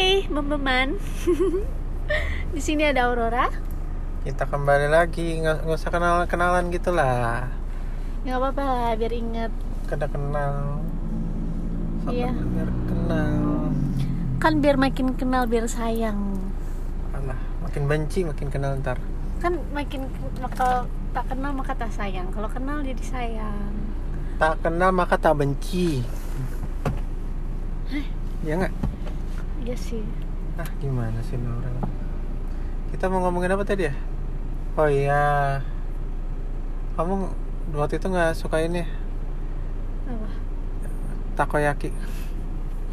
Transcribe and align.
Hai, 0.00 0.24
Mememan. 0.32 0.96
Di 2.56 2.60
sini 2.64 2.88
ada 2.88 3.12
Aurora. 3.12 3.52
Kita 4.24 4.48
kembali 4.48 4.88
lagi, 4.88 5.44
nggak 5.44 5.68
nggak 5.68 5.76
usah 5.76 5.92
kenal 5.92 6.24
kenalan 6.24 6.72
gitu 6.72 6.88
lah. 6.88 7.52
Nggak 8.24 8.36
apa-apa 8.40 8.62
lah, 8.64 8.90
biar 8.96 9.12
inget. 9.12 9.52
Kada 9.92 10.08
kenal. 10.08 10.80
Sama 12.00 12.16
Iya. 12.16 12.32
Biar 12.32 12.70
kenal. 12.88 13.36
Kan 14.40 14.64
biar 14.64 14.80
makin 14.80 15.20
kenal, 15.20 15.44
biar 15.44 15.68
sayang. 15.68 16.48
Alah, 17.12 17.36
makin 17.60 17.84
benci 17.84 18.24
makin 18.24 18.48
kenal 18.48 18.80
ntar. 18.80 18.96
Kan 19.44 19.60
makin 19.76 20.08
kalau 20.56 20.88
tak 21.12 21.28
kenal 21.28 21.52
maka 21.52 21.76
tak 21.76 21.92
sayang. 21.92 22.32
Kalau 22.32 22.48
kenal 22.48 22.80
jadi 22.80 23.04
sayang. 23.04 23.68
Tak 24.40 24.64
kenal 24.64 24.96
maka 24.96 25.20
tak 25.20 25.36
benci. 25.36 26.00
Ya 28.48 28.56
nggak? 28.56 28.89
Iya 29.70 29.78
sih. 29.78 30.02
Ah 30.58 30.66
gimana 30.82 31.22
sih 31.22 31.38
Nora? 31.38 31.70
Kita 32.90 33.06
mau 33.06 33.22
ngomongin 33.22 33.54
apa 33.54 33.62
tadi 33.62 33.86
ya? 33.86 33.94
Oh 34.74 34.90
iya, 34.90 35.62
kamu 36.98 37.30
waktu 37.78 38.02
itu 38.02 38.10
nggak 38.10 38.34
suka 38.34 38.66
ini 38.66 38.82
Apa? 40.10 40.26
takoyaki? 41.38 41.94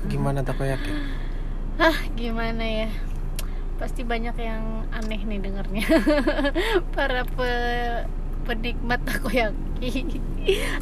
Gimana 0.05 0.45
takoyaki? 0.45 0.93
Ah, 1.81 1.97
gimana 2.13 2.61
ya? 2.61 2.93
Pasti 3.81 4.05
banyak 4.05 4.37
yang 4.37 4.85
aneh 4.93 5.25
nih 5.25 5.41
dengarnya. 5.41 5.81
Para 6.93 7.25
pe 7.25 7.49
penikmat 8.45 9.01
takoyaki. 9.01 10.21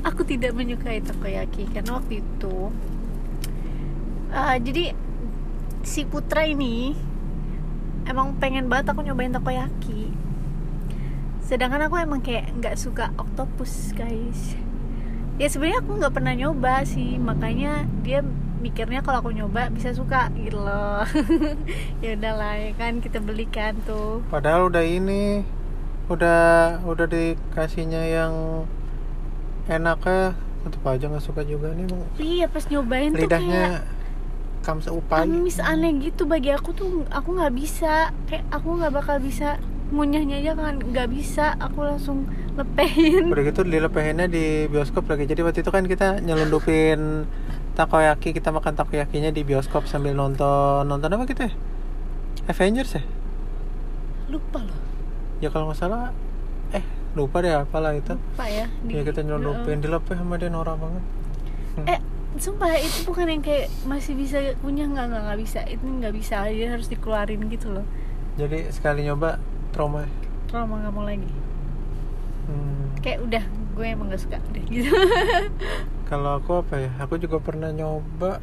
Aku 0.04 0.28
tidak 0.28 0.52
menyukai 0.52 1.00
takoyaki 1.00 1.72
karena 1.72 2.04
waktu 2.04 2.20
itu 2.20 2.68
ah, 4.36 4.60
jadi 4.60 4.92
si 5.86 6.02
Putra 6.04 6.50
ini 6.50 6.98
emang 8.10 8.36
pengen 8.42 8.66
banget 8.66 8.92
aku 8.92 9.06
nyobain 9.06 9.32
takoyaki. 9.32 10.10
Sedangkan 11.46 11.86
aku 11.86 12.02
emang 12.02 12.26
kayak 12.26 12.50
nggak 12.58 12.76
suka 12.76 13.14
oktopus, 13.22 13.94
guys. 13.94 14.58
Ya 15.38 15.46
sebenarnya 15.46 15.86
aku 15.86 15.92
nggak 16.02 16.16
pernah 16.18 16.34
nyoba 16.34 16.82
sih, 16.90 17.22
makanya 17.22 17.86
dia 18.02 18.26
mikirnya 18.66 19.06
kalau 19.06 19.22
aku 19.22 19.30
nyoba 19.30 19.70
bisa 19.70 19.94
suka 19.94 20.34
gitu 20.34 20.58
loh. 20.58 21.06
ya 22.04 22.18
udahlah 22.18 22.58
ya 22.58 22.72
kan 22.74 22.98
kita 22.98 23.22
belikan 23.22 23.78
tuh. 23.86 24.26
Padahal 24.34 24.74
udah 24.74 24.82
ini, 24.82 25.46
udah 26.10 26.82
udah 26.82 27.06
dikasihnya 27.06 28.10
yang 28.10 28.34
enaknya 29.70 30.34
tetap 30.66 30.82
aja 30.90 31.06
nggak 31.14 31.22
suka 31.22 31.46
juga 31.46 31.70
nih 31.78 31.86
Iya 32.18 32.50
pas 32.50 32.66
nyobain 32.74 33.14
tuh 33.14 33.30
kayak 33.30 33.86
kamsa 34.66 34.90
upai. 34.90 35.24
amis 35.24 35.62
aneh 35.62 35.94
gitu 36.02 36.26
bagi 36.26 36.50
aku 36.50 36.74
tuh 36.74 36.90
aku 37.08 37.30
nggak 37.32 37.54
bisa 37.54 37.94
kayak 38.26 38.44
aku 38.50 38.68
nggak 38.76 38.92
bakal 38.92 39.18
bisa 39.18 39.62
ngunyahnya 39.86 40.42
aja 40.42 40.54
kan 40.54 40.82
nggak 40.82 41.08
bisa 41.08 41.54
aku 41.56 41.86
langsung 41.86 42.26
lepehin 42.58 43.30
Udah 43.30 43.44
gitu 43.46 43.62
dilepehinnya 43.62 44.26
di 44.26 44.66
bioskop 44.66 45.06
lagi. 45.06 45.24
Jadi 45.24 45.40
waktu 45.40 45.62
itu 45.62 45.70
kan 45.70 45.86
kita 45.86 46.18
nyelundupin 46.20 47.30
takoyaki, 47.74 48.32
kita 48.32 48.50
makan 48.50 48.74
takoyakinya 48.74 49.30
di 49.30 49.44
bioskop 49.44 49.86
sambil 49.86 50.12
nonton 50.12 50.84
nonton 50.84 51.12
apa 51.12 51.24
kita? 51.24 51.44
ya? 51.46 51.54
Avengers 52.48 52.98
ya? 52.98 53.04
lupa 54.26 54.58
loh 54.60 54.80
Ya 55.38 55.54
kalau 55.54 55.70
nggak 55.70 55.78
salah, 55.78 56.10
eh 56.72 56.82
lupa 57.14 57.38
deh 57.40 57.54
apalah 57.54 57.94
itu. 57.94 58.16
lupa 58.16 58.46
ya 58.48 58.66
di- 58.82 58.94
Ya 58.96 59.02
kita 59.04 59.22
nyelundupin 59.22 59.80
dilepeh 59.80 60.16
sama 60.16 60.36
dia 60.36 60.50
norak 60.50 60.76
banget. 60.76 61.04
eh 61.86 62.00
sumpah 62.38 62.76
itu 62.76 63.04
bukan 63.04 63.28
yang 63.28 63.42
kayak 63.42 63.68
masih 63.84 64.14
bisa 64.14 64.38
kunyah 64.60 64.86
nggak 64.86 65.06
nggak 65.08 65.22
nggak 65.26 65.40
bisa 65.40 65.60
itu 65.66 65.82
nggak 65.82 66.14
bisa 66.14 66.36
dia 66.48 66.68
harus 66.70 66.88
dikeluarin 66.88 67.42
gitu 67.48 67.72
loh 67.72 67.86
Jadi 68.36 68.68
sekali 68.70 69.04
nyoba 69.04 69.40
trauma. 69.72 70.04
trauma 70.46 70.80
nggak 70.80 70.94
mau 70.94 71.04
lagi 71.04 71.32
Hmm. 72.46 72.94
kayak 73.02 73.26
udah 73.26 73.44
gue 73.74 73.86
emang 73.86 74.08
gak 74.08 74.22
suka 74.22 74.38
deh 74.54 74.62
gitu 74.64 74.88
Kalau 76.10 76.38
aku 76.38 76.62
apa 76.62 76.78
ya? 76.78 76.92
Aku 77.02 77.18
juga 77.18 77.42
pernah 77.42 77.74
nyoba. 77.74 78.38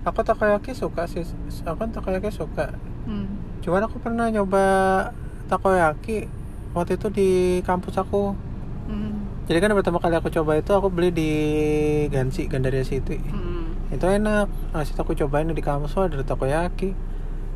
Aku 0.00 0.22
takoyaki 0.22 0.72
suka 0.72 1.04
sih. 1.04 1.26
Aku 1.66 1.82
takoyaki 1.90 2.30
suka. 2.30 2.78
hmm. 3.04 3.26
Cuman 3.60 3.82
aku 3.84 3.98
pernah 3.98 4.30
nyoba 4.30 4.62
takoyaki 5.50 6.30
waktu 6.70 6.94
itu 6.94 7.10
di 7.10 7.30
kampus 7.60 7.98
aku. 7.98 8.38
Jadi 9.50 9.58
kan 9.58 9.74
pertama 9.74 9.98
kali 9.98 10.14
aku 10.14 10.30
coba 10.30 10.62
itu 10.62 10.70
aku 10.70 10.94
beli 10.94 11.10
di 11.10 11.30
Gansi 12.06 12.46
Gandaria 12.46 12.86
City. 12.86 13.18
Hmm. 13.18 13.74
Itu 13.90 14.06
enak. 14.06 14.46
Situ 14.86 15.02
aku 15.02 15.18
cobain 15.18 15.50
di 15.50 15.58
kampus 15.58 15.98
ada 15.98 16.22
takoyaki. 16.22 16.94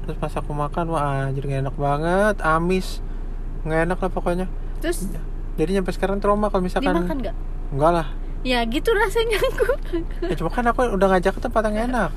Terus 0.02 0.18
pas 0.18 0.34
aku 0.34 0.50
makan 0.50 0.90
wah 0.90 1.30
anjir 1.30 1.46
nggak 1.46 1.70
enak 1.70 1.76
banget, 1.78 2.36
amis. 2.42 2.98
Nggak 3.62 3.80
enak 3.86 3.98
lah 4.02 4.10
pokoknya. 4.10 4.46
terus 4.82 5.06
Jadi 5.54 5.70
nyampe 5.78 5.94
sekarang 5.94 6.18
trauma 6.18 6.50
kalau 6.50 6.66
misalkan 6.66 6.98
dimakan 6.98 7.16
nggak 7.22 7.36
enggak 7.70 7.92
lah. 7.94 8.08
ya 8.42 8.60
gitu 8.66 8.90
rasanya 8.92 9.38
aku 9.40 9.64
Ya 10.28 10.34
cuma 10.34 10.50
kan 10.50 10.66
aku 10.66 10.98
udah 10.98 11.08
ngajak 11.14 11.38
ke 11.38 11.40
tempat 11.46 11.62
yang 11.70 11.94
enak. 11.94 12.10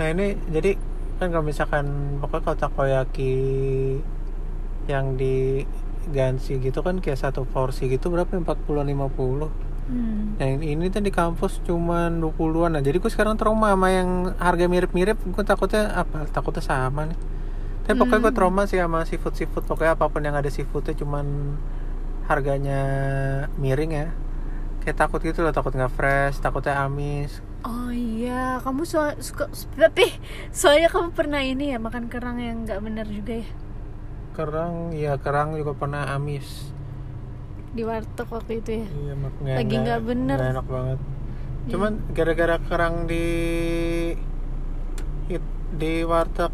Nah 0.00 0.06
ini 0.08 0.40
jadi 0.50 0.74
kan 1.20 1.30
kalau 1.30 1.44
misalkan 1.46 2.16
pokoknya 2.18 2.42
kalau 2.42 2.58
takoyaki 2.58 3.36
yang 4.90 5.14
di 5.20 5.62
Gansi 6.12 6.60
gitu 6.60 6.84
kan 6.84 7.00
kayak 7.00 7.16
satu 7.16 7.48
porsi 7.48 7.88
gitu 7.88 8.12
berapa 8.12 8.28
40 8.28 8.44
50 8.84 9.88
hmm. 9.88 10.40
Yang 10.40 10.52
ini 10.64 10.84
tuh 10.92 11.00
di 11.00 11.12
kampus 11.12 11.60
cuman 11.64 12.20
20-an 12.20 12.76
nah 12.76 12.82
jadi 12.84 12.96
gue 13.00 13.10
sekarang 13.12 13.36
trauma 13.40 13.72
sama 13.72 13.88
yang 13.88 14.32
harga 14.36 14.66
mirip-mirip 14.68 15.16
gue 15.20 15.44
takutnya 15.44 15.92
apa? 15.94 16.28
Takutnya 16.28 16.64
sama 16.64 17.08
nih. 17.08 17.18
Tapi 17.84 17.96
pokoknya 18.00 18.20
gue 18.28 18.32
Hmm. 18.32 18.38
trauma 18.40 18.62
sih 18.64 18.80
sama 18.80 19.04
seafood 19.04 19.34
seafood. 19.36 19.64
Pokoknya 19.64 19.92
apa 19.96 20.08
pun 20.08 20.20
yang 20.24 20.36
ada 20.36 20.48
seafoodnya 20.48 20.96
cuman 20.96 21.56
harganya 22.26 22.80
miring 23.60 23.92
ya. 23.92 24.08
Kayak 24.80 24.96
takut 25.00 25.20
gitu 25.20 25.40
loh 25.44 25.52
takut 25.52 25.72
nggak 25.72 25.92
fresh 25.92 26.40
takutnya 26.40 26.80
amis. 26.80 27.40
Oh 27.64 27.88
iya, 27.88 28.60
kamu 28.60 28.84
so 28.84 29.00
suka 29.20 29.48
tapi 29.76 30.04
soalnya 30.52 30.88
kamu 30.92 31.16
pernah 31.16 31.40
ini 31.40 31.72
ya 31.72 31.78
makan 31.80 32.12
kerang 32.12 32.36
yang 32.40 32.68
nggak 32.68 32.80
benar 32.84 33.06
juga 33.08 33.40
ya 33.40 33.48
kerang 34.34 34.90
ya 34.90 35.14
kerang 35.16 35.54
juga 35.54 35.72
pernah 35.72 36.10
amis 36.10 36.74
di 37.70 37.82
warteg 37.82 38.26
waktu 38.28 38.52
itu 38.58 38.70
ya. 38.70 38.86
iya 38.86 39.14
mak 39.14 39.34
Lagi 39.42 39.74
nggak 39.74 40.00
bener. 40.04 40.36
nggak 40.36 40.52
enak 40.52 40.68
banget 40.68 41.00
Iya. 41.64 41.70
cuman 41.72 41.92
gara-gara 42.12 42.56
kerang 42.60 43.08
di 43.08 43.24
di 45.74 45.92
warteg 46.04 46.52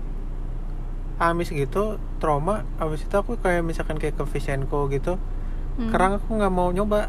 amis 1.18 1.50
gitu 1.50 2.00
trauma 2.16 2.64
abis 2.76 3.04
itu 3.04 3.12
aku 3.12 3.36
kayak 3.36 3.60
misalkan 3.60 4.00
kayak 4.00 4.16
ke 4.16 4.24
Fish 4.24 4.48
and 4.48 4.64
Co 4.66 4.86
gitu 4.86 5.20
Hmm. 5.70 5.88
kerang 5.88 6.12
aku 6.14 6.34
nggak 6.34 6.50
mau 6.50 6.68
nyoba 6.68 7.08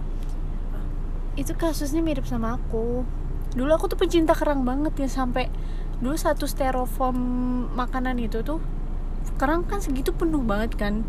Itu 1.33 1.55
kasusnya 1.55 1.99
mirip 1.99 2.23
sama 2.23 2.55
aku. 2.55 3.03
Dulu 3.51 3.71
aku 3.71 3.87
tuh 3.87 3.95
pecinta 3.95 4.31
kerang 4.31 4.63
banget 4.63 4.91
ya 4.95 5.07
sampai 5.07 5.47
dulu 5.97 6.13
satu 6.13 6.43
styrofoam 6.43 7.15
makanan 7.71 8.15
itu 8.17 8.39
tuh 8.41 8.59
kerang 9.37 9.65
kan 9.65 9.81
segitu 9.81 10.13
penuh 10.13 10.41
banget 10.41 10.77
kan. 10.77 11.05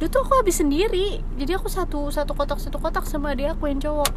Dulu 0.00 0.08
tuh 0.08 0.20
aku 0.24 0.32
habis 0.40 0.60
sendiri. 0.60 1.20
Jadi 1.36 1.52
aku 1.56 1.68
satu 1.68 2.08
satu 2.08 2.32
kotak 2.32 2.60
satu 2.60 2.80
kotak 2.80 3.04
sama 3.04 3.36
dia 3.36 3.52
aku 3.52 3.68
yang 3.68 3.80
cowok. 3.80 4.12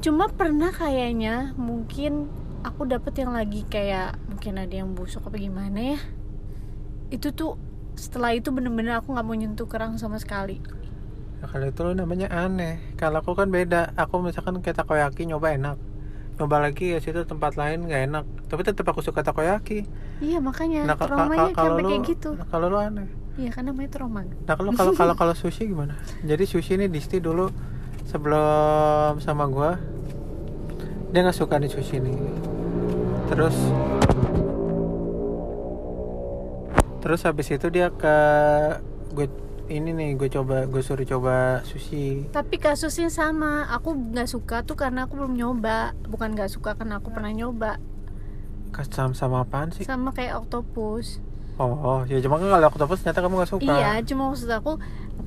Cuma 0.00 0.28
pernah 0.32 0.72
kayaknya 0.72 1.52
mungkin 1.60 2.32
aku 2.64 2.88
dapet 2.88 3.20
yang 3.20 3.36
lagi 3.36 3.64
kayak 3.68 4.16
mungkin 4.28 4.56
ada 4.56 4.72
yang 4.72 4.96
busuk 4.96 5.24
apa 5.28 5.36
gimana 5.36 5.96
ya. 5.96 6.00
Itu 7.12 7.36
tuh 7.36 7.60
setelah 7.98 8.32
itu 8.32 8.48
bener-bener 8.48 8.96
aku 8.96 9.12
nggak 9.12 9.26
mau 9.26 9.36
nyentuh 9.36 9.68
kerang 9.68 10.00
sama 10.00 10.16
sekali. 10.16 10.60
Nah, 11.40 11.48
kalau 11.48 11.72
itu 11.72 11.80
namanya 11.96 12.28
aneh 12.28 12.80
kalau 13.00 13.24
aku 13.24 13.32
kan 13.32 13.48
beda 13.48 13.96
aku 13.96 14.20
misalkan 14.20 14.60
kayak 14.60 14.84
takoyaki 14.84 15.24
nyoba 15.24 15.56
enak 15.56 15.76
nyoba 16.40 16.56
lagi 16.58 16.96
ya 16.96 16.98
situ 16.98 17.20
tempat 17.22 17.52
lain 17.54 17.84
nggak 17.84 18.02
enak 18.08 18.24
tapi 18.48 18.64
tetap 18.64 18.88
aku 18.88 19.04
suka 19.04 19.20
takoyaki 19.20 19.84
Iya 20.18 20.40
makanya 20.40 20.88
nah 20.88 20.96
traumanya 20.96 21.52
ka- 21.52 21.60
kalau 21.60 21.76
lu 21.76 21.84
kayak 21.86 22.02
gitu. 22.08 22.28
nah, 22.32 22.48
kalau 22.48 22.66
lu 22.66 22.80
aneh 22.80 23.04
Iya 23.36 23.50
kan 23.52 23.62
namanya 23.62 23.88
trauma. 23.88 24.20
Nah 24.26 24.52
kalau 24.52 24.74
kalau 24.74 24.92
kalau 24.92 25.14
kalau 25.14 25.32
sushi 25.32 25.64
gimana? 25.64 25.96
Jadi 26.20 26.44
sushi 26.44 26.76
ini 26.76 26.88
Disti 26.88 27.22
dulu 27.22 27.48
sebelum 28.04 29.16
sama 29.16 29.46
gua 29.46 29.78
dia 31.08 31.20
nggak 31.22 31.38
suka 31.38 31.56
nih 31.56 31.70
sushi 31.70 32.02
nih. 32.02 32.16
Terus 33.28 33.56
terus 37.00 37.20
habis 37.22 37.48
itu 37.48 37.66
dia 37.68 37.88
ke 37.88 38.16
gue 39.10 39.26
ini 39.70 39.94
nih 39.94 40.18
gue 40.18 40.26
coba 40.26 40.66
gue 40.66 40.82
suruh 40.82 41.06
coba 41.06 41.62
sushi. 41.62 42.26
Tapi 42.34 42.58
kasusnya 42.58 43.06
sama, 43.08 43.70
aku 43.70 43.94
nggak 43.94 44.26
suka 44.26 44.66
tuh 44.66 44.74
karena 44.74 45.06
aku 45.06 45.14
belum 45.14 45.38
nyoba, 45.38 45.94
bukan 46.10 46.34
nggak 46.34 46.50
suka 46.50 46.74
karena 46.74 46.98
aku 46.98 47.14
pernah 47.14 47.30
nyoba. 47.30 47.78
Sama 48.90 49.14
sama 49.14 49.36
apaan 49.46 49.70
sih? 49.70 49.86
Sama 49.86 50.10
kayak 50.10 50.42
oktopus. 50.42 51.22
Oh, 51.60 51.76
oh 51.76 52.00
ya 52.08 52.18
cuma 52.24 52.40
kan 52.40 52.48
kalau 52.48 52.66
octopus 52.72 53.04
ternyata 53.04 53.20
kamu 53.22 53.34
nggak 53.38 53.52
suka. 53.54 53.72
Iya, 53.76 53.90
cuma 54.08 54.32
maksud 54.32 54.50
aku, 54.50 54.72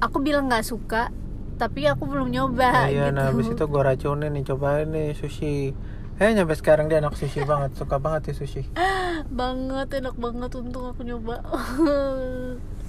aku 0.01 0.18
bilang 0.19 0.50
nggak 0.50 0.66
suka, 0.66 1.13
tapi 1.62 1.86
aku 1.86 2.04
belum 2.10 2.34
nyoba 2.34 2.69
Nah, 2.74 2.90
iya, 2.90 3.07
gitu. 3.07 3.16
nah 3.16 3.24
habis 3.30 3.48
itu 3.48 3.63
gue 3.63 3.81
racunin 3.81 4.34
nih 4.34 4.44
cobain 4.44 4.90
nih 4.90 5.16
sushi. 5.16 5.72
Eh 6.18 6.30
nyampe 6.34 6.54
sekarang 6.54 6.90
dia 6.90 7.01
anak 7.01 7.16
sushi 7.18 7.42
banget, 7.45 7.74
suka 7.78 7.98
banget 8.01 8.34
ya 8.34 8.44
sushi. 8.44 8.62
banget 9.40 9.88
enak 9.94 10.16
banget 10.18 10.51
untung 10.57 10.90
aku 10.90 11.01
nyoba 11.06 11.42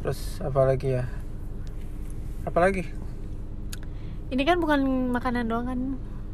Terus 0.00 0.40
apa 0.40 0.60
lagi 0.64 0.96
ya? 0.96 1.04
Apa 2.48 2.60
lagi? 2.60 2.84
ini 4.30 4.46
kan 4.46 4.62
bukan 4.62 5.10
makanan 5.10 5.50
doang 5.50 5.66
kan 5.66 5.80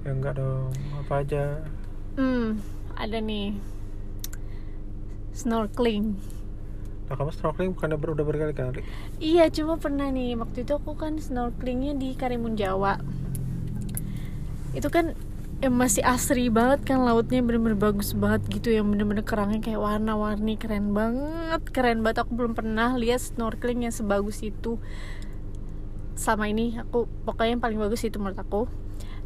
Ya 0.05 0.13
enggak 0.13 0.37
dong, 0.37 0.69
apa 1.01 1.25
aja. 1.25 1.65
hmm 2.21 2.61
ada 2.93 3.19
nih 3.21 3.57
snorkeling 5.33 6.17
Nah 7.07 7.15
kamu 7.15 7.31
snorkeling 7.33 7.71
bukan 7.73 7.89
udah, 7.95 8.13
udah 8.19 8.25
berkali-kali? 8.27 8.83
Iya, 9.23 9.47
cuma 9.55 9.79
pernah 9.79 10.11
nih 10.11 10.35
waktu 10.35 10.67
itu 10.67 10.75
aku 10.75 10.99
kan 10.99 11.23
snorkelingnya 11.23 11.95
di 11.95 12.19
Karimun 12.19 12.59
Jawa. 12.59 12.99
Itu 14.75 14.91
kan 14.91 15.15
eh, 15.65 15.73
masih 15.73 16.05
asri 16.05 16.53
banget 16.53 16.85
kan 16.85 17.01
lautnya 17.01 17.41
bener-bener 17.41 17.79
bagus 17.81 18.13
banget 18.13 18.45
gitu 18.53 18.69
yang 18.77 18.93
bener-bener 18.93 19.25
kerangnya 19.25 19.61
kayak 19.65 19.81
warna-warni 19.81 20.61
keren 20.61 20.93
banget 20.93 21.63
keren 21.73 22.05
banget. 22.05 22.25
Aku 22.25 22.37
belum 22.37 22.53
pernah 22.53 22.93
lihat 23.01 23.21
snorkeling 23.25 23.89
yang 23.89 23.95
sebagus 23.95 24.45
itu. 24.45 24.77
Sama 26.17 26.49
ini 26.49 26.77
aku 26.77 27.09
pokoknya 27.25 27.57
yang 27.57 27.63
paling 27.65 27.81
bagus 27.81 28.05
itu 28.05 28.21
menurut 28.21 28.41
aku. 28.41 28.63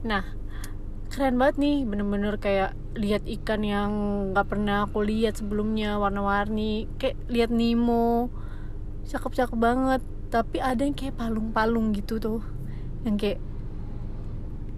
Nah 0.06 0.22
keren 1.10 1.34
banget 1.34 1.58
nih 1.58 1.76
bener-bener 1.82 2.38
kayak 2.38 2.78
lihat 2.94 3.26
ikan 3.26 3.66
yang 3.66 3.90
nggak 4.30 4.46
pernah 4.46 4.86
aku 4.86 5.02
lihat 5.02 5.34
sebelumnya 5.38 5.98
warna-warni 5.98 6.86
kayak 7.02 7.18
lihat 7.26 7.50
Nemo. 7.50 8.30
Cakep-cakep 9.10 9.58
banget. 9.58 10.02
Tapi 10.30 10.62
ada 10.62 10.86
yang 10.86 10.94
kayak 10.94 11.18
palung-palung 11.18 11.90
gitu 11.90 12.22
tuh 12.22 12.38
yang 13.02 13.18
kayak 13.18 13.42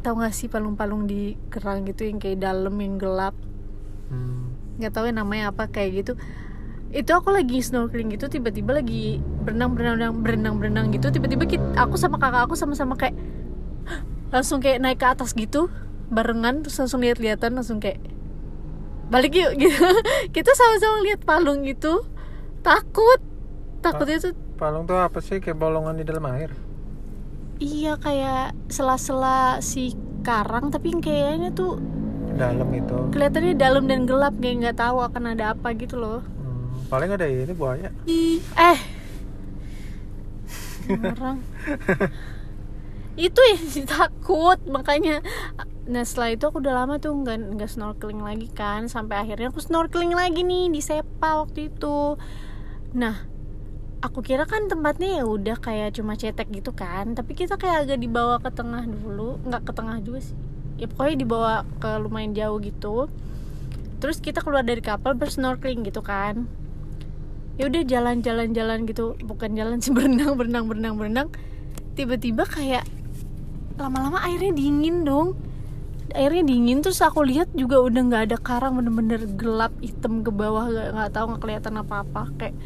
tau 0.02 0.19
gak 0.19 0.34
sih 0.34 0.50
palung-palung 0.50 1.06
di 1.06 1.38
kerang 1.49 1.87
gitu 1.87 2.04
yang 2.04 2.19
kayak 2.19 2.43
dalam 2.43 2.75
yang 2.78 2.99
gelap 2.99 3.34
Hmm. 4.12 4.52
nggak 4.76 4.93
tahu 4.93 5.08
ya 5.08 5.14
namanya 5.16 5.56
apa 5.56 5.72
kayak 5.72 6.04
gitu 6.04 6.12
itu 6.93 7.08
aku 7.16 7.32
lagi 7.32 7.64
snorkeling 7.64 8.12
gitu 8.12 8.28
tiba-tiba 8.28 8.76
lagi 8.76 9.25
berenang 9.40 9.72
berenang 9.72 10.20
berenang 10.20 10.60
berenang 10.60 10.87
gitu 10.93 11.08
tiba-tiba 11.08 11.49
aku 11.81 11.96
sama 11.96 12.20
kakak 12.20 12.44
aku 12.44 12.52
sama-sama 12.52 13.00
kayak 13.00 13.16
langsung 14.34 14.60
kayak 14.60 14.84
naik 14.84 15.00
ke 15.00 15.08
atas 15.08 15.32
gitu 15.32 15.72
barengan 16.12 16.60
terus 16.60 16.76
langsung 16.76 17.00
lihat-lihatan 17.00 17.56
langsung 17.56 17.81
kayak 17.81 18.05
balik 19.08 19.32
yuk 19.32 19.56
gitu 19.64 19.88
kita 20.37 20.52
sama-sama 20.52 21.00
lihat 21.08 21.25
palung 21.25 21.64
gitu 21.64 22.05
takut 22.60 23.25
takutnya 23.81 24.20
tuh 24.20 24.37
Palung 24.62 24.87
tuh 24.87 24.94
apa 24.94 25.19
sih? 25.19 25.43
Kayak 25.43 25.58
bolongan 25.58 25.98
di 25.98 26.06
dalam 26.06 26.22
air? 26.31 26.55
Iya 27.62 27.94
kayak 27.96 28.58
sela-sela 28.66 29.38
si 29.62 29.94
karang 30.20 30.68
tapi 30.68 30.90
yang 30.90 31.00
kayaknya 31.00 31.50
tuh 31.52 31.78
Dalam 32.32 32.68
itu. 32.72 32.96
kelihatannya 33.08 33.54
dalam 33.54 33.84
dan 33.84 34.02
gelap 34.02 34.34
kayak 34.36 34.56
nggak 34.60 34.78
tahu 34.78 34.98
akan 35.00 35.22
ada 35.30 35.52
apa 35.52 35.70
gitu 35.74 35.94
loh 35.96 36.20
Hmm. 36.42 36.88
Paling 36.88 37.10
ada 37.10 37.24
ini 37.24 37.52
buaya. 37.52 37.88
eh 38.52 38.78
orang 40.90 41.38
itu 43.16 43.40
yang 43.40 43.62
takut 43.92 44.58
makanya 44.66 45.20
nah 45.82 46.02
setelah 46.02 46.32
itu 46.32 46.44
aku 46.44 46.58
udah 46.58 46.74
lama 46.74 46.96
tuh 46.96 47.12
nggak 47.12 47.38
nggak 47.54 47.70
snorkeling 47.70 48.18
lagi 48.18 48.48
kan 48.48 48.86
sampai 48.86 49.18
akhirnya 49.18 49.50
aku 49.50 49.58
snorkeling 49.58 50.10
lagi 50.12 50.42
nih 50.42 50.68
di 50.68 50.78
Sepa 50.78 51.38
waktu 51.38 51.68
itu 51.68 52.16
nah 52.92 53.26
aku 54.02 54.19
kira 54.20 54.44
kan 54.50 54.66
tempatnya 54.66 55.22
ya 55.22 55.25
udah 55.25 55.56
kayak 55.62 55.94
cuma 55.96 56.19
cetek 56.19 56.50
gitu 56.50 56.75
kan. 56.75 57.14
Tapi 57.14 57.38
kita 57.38 57.54
kayak 57.54 57.87
agak 57.87 57.99
dibawa 58.02 58.43
ke 58.43 58.50
tengah 58.50 58.82
dulu. 58.84 59.38
Nggak 59.46 59.62
ke 59.70 59.72
tengah 59.72 59.96
juga 60.02 60.20
sih. 60.20 60.37
Ya 60.76 60.90
pokoknya 60.90 61.16
dibawa 61.22 61.52
ke 61.78 61.90
lumayan 62.02 62.34
jauh 62.34 62.58
gitu. 62.58 63.06
Terus 64.02 64.19
kita 64.19 64.43
keluar 64.43 64.66
dari 64.66 64.82
kapal 64.82 65.14
bersnorkeling 65.14 65.87
gitu 65.87 66.02
kan. 66.02 66.50
Ya 67.54 67.70
udah 67.70 67.87
jalan-jalan-jalan 67.87 68.90
gitu. 68.90 69.14
Bukan 69.22 69.54
jalan 69.54 69.78
sih 69.78 69.94
berenang 69.96 70.34
berenang 70.34 70.66
berenang 70.66 70.94
berenang. 70.98 71.28
Tiba-tiba 71.94 72.43
kayak 72.43 72.82
lama-lama 73.78 74.19
airnya 74.26 74.50
dingin 74.50 75.06
dong. 75.06 75.38
Airnya 76.12 76.44
dingin 76.44 76.84
terus 76.84 77.00
aku 77.00 77.25
lihat 77.25 77.55
juga 77.55 77.78
udah 77.78 78.02
nggak 78.02 78.22
ada 78.34 78.38
karang. 78.43 78.82
Bener-bener 78.82 79.22
gelap 79.38 79.70
hitam 79.78 80.26
ke 80.26 80.34
bawah. 80.34 80.66
Nggak 80.66 81.14
tahu 81.14 81.25
nggak 81.31 81.40
kelihatan 81.46 81.75
apa-apa. 81.78 82.34
Kayak 82.34 82.58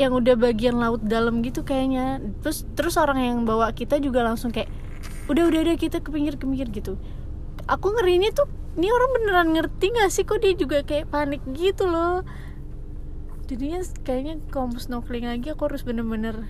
yang 0.00 0.16
udah 0.16 0.32
bagian 0.40 0.80
laut 0.80 1.04
dalam 1.04 1.44
gitu 1.44 1.60
kayaknya. 1.60 2.24
Terus 2.40 2.64
terus 2.72 2.96
orang 2.96 3.20
yang 3.20 3.38
bawa 3.44 3.68
kita 3.76 4.00
juga 4.00 4.24
langsung 4.24 4.48
kayak 4.48 4.72
udah 5.28 5.44
udah 5.44 5.60
udah 5.68 5.76
kita 5.76 6.00
ke 6.00 6.08
pinggir 6.08 6.40
ke 6.40 6.48
pinggir 6.48 6.72
gitu. 6.72 6.96
Aku 7.68 7.92
ngerinya 7.92 8.32
tuh 8.32 8.48
ini 8.80 8.88
orang 8.88 9.10
beneran 9.12 9.48
ngerti 9.52 9.92
nggak 9.92 10.08
sih 10.08 10.24
kok 10.24 10.40
dia 10.40 10.56
juga 10.56 10.80
kayak 10.80 11.12
panik 11.12 11.44
gitu 11.52 11.84
loh. 11.84 12.24
Jadinya 13.44 13.84
kayaknya 14.00 14.40
kalau 14.48 14.72
mau 14.72 14.80
snorkeling 14.80 15.28
lagi 15.28 15.52
aku 15.52 15.68
harus 15.68 15.84
bener-bener 15.84 16.48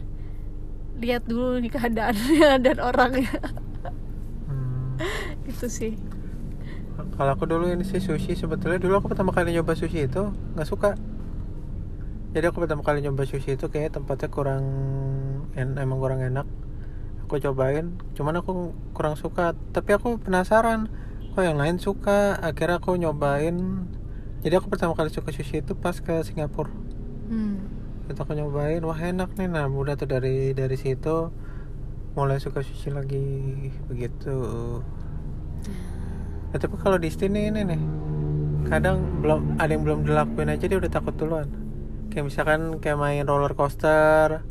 lihat 1.02 1.26
dulu 1.26 1.58
nih 1.58 1.72
keadaannya 1.74 2.50
dan 2.64 2.76
orangnya. 2.78 3.34
Hmm. 4.46 4.94
itu 5.50 5.66
sih. 5.66 5.92
Kalau 7.16 7.32
aku 7.34 7.48
dulu 7.48 7.72
ini 7.72 7.82
sih 7.82 7.98
sushi 7.98 8.36
sebetulnya 8.36 8.78
dulu 8.78 9.00
aku 9.00 9.06
pertama 9.10 9.34
kali 9.34 9.56
nyoba 9.56 9.74
sushi 9.74 10.06
itu 10.06 10.30
nggak 10.54 10.68
suka. 10.68 10.94
Jadi 12.30 12.44
aku 12.46 12.62
pertama 12.62 12.86
kali 12.86 13.02
nyoba 13.02 13.26
sushi 13.26 13.58
itu 13.58 13.66
kayak 13.66 13.98
tempatnya 13.98 14.30
kurang 14.30 14.64
en 15.58 15.74
emang 15.74 15.98
kurang 15.98 16.22
enak. 16.22 16.46
Aku 17.26 17.42
cobain, 17.42 17.98
cuman 18.14 18.38
aku 18.38 18.70
kurang 18.94 19.18
suka. 19.18 19.54
Tapi 19.74 19.98
aku 19.98 20.18
penasaran, 20.22 20.86
kok 21.34 21.42
yang 21.42 21.58
lain 21.58 21.82
suka. 21.82 22.38
Akhirnya 22.38 22.78
aku 22.78 22.94
nyobain. 22.94 23.86
Jadi 24.46 24.54
aku 24.56 24.70
pertama 24.70 24.94
kali 24.94 25.10
suka 25.10 25.34
sushi 25.34 25.62
itu 25.62 25.74
pas 25.74 25.94
ke 25.98 26.22
Singapura. 26.22 26.70
hmm. 27.30 27.54
Itu 28.10 28.18
aku 28.22 28.34
nyobain, 28.34 28.82
wah 28.86 28.98
enak 28.98 29.34
nih. 29.34 29.50
Nah, 29.50 29.66
udah 29.66 29.98
tuh 29.98 30.06
dari 30.06 30.54
dari 30.54 30.74
situ 30.78 31.30
mulai 32.14 32.42
suka 32.42 32.62
sushi 32.62 32.90
lagi 32.90 33.26
begitu. 33.86 34.38
Nah, 36.50 36.58
tapi 36.58 36.74
kalau 36.82 36.98
di 36.98 37.10
sini 37.10 37.46
ini 37.46 37.62
nih, 37.62 37.82
kadang 38.66 39.22
belum 39.22 39.58
ada 39.62 39.70
yang 39.70 39.82
belum 39.86 40.00
dilakuin 40.06 40.50
aja 40.50 40.66
dia 40.66 40.78
udah 40.78 40.90
takut 40.90 41.14
duluan. 41.14 41.59
Kayak 42.10 42.24
misalkan 42.26 42.60
kayak 42.78 42.96
main 42.96 43.22
roller 43.22 43.54
coaster, 43.54 44.42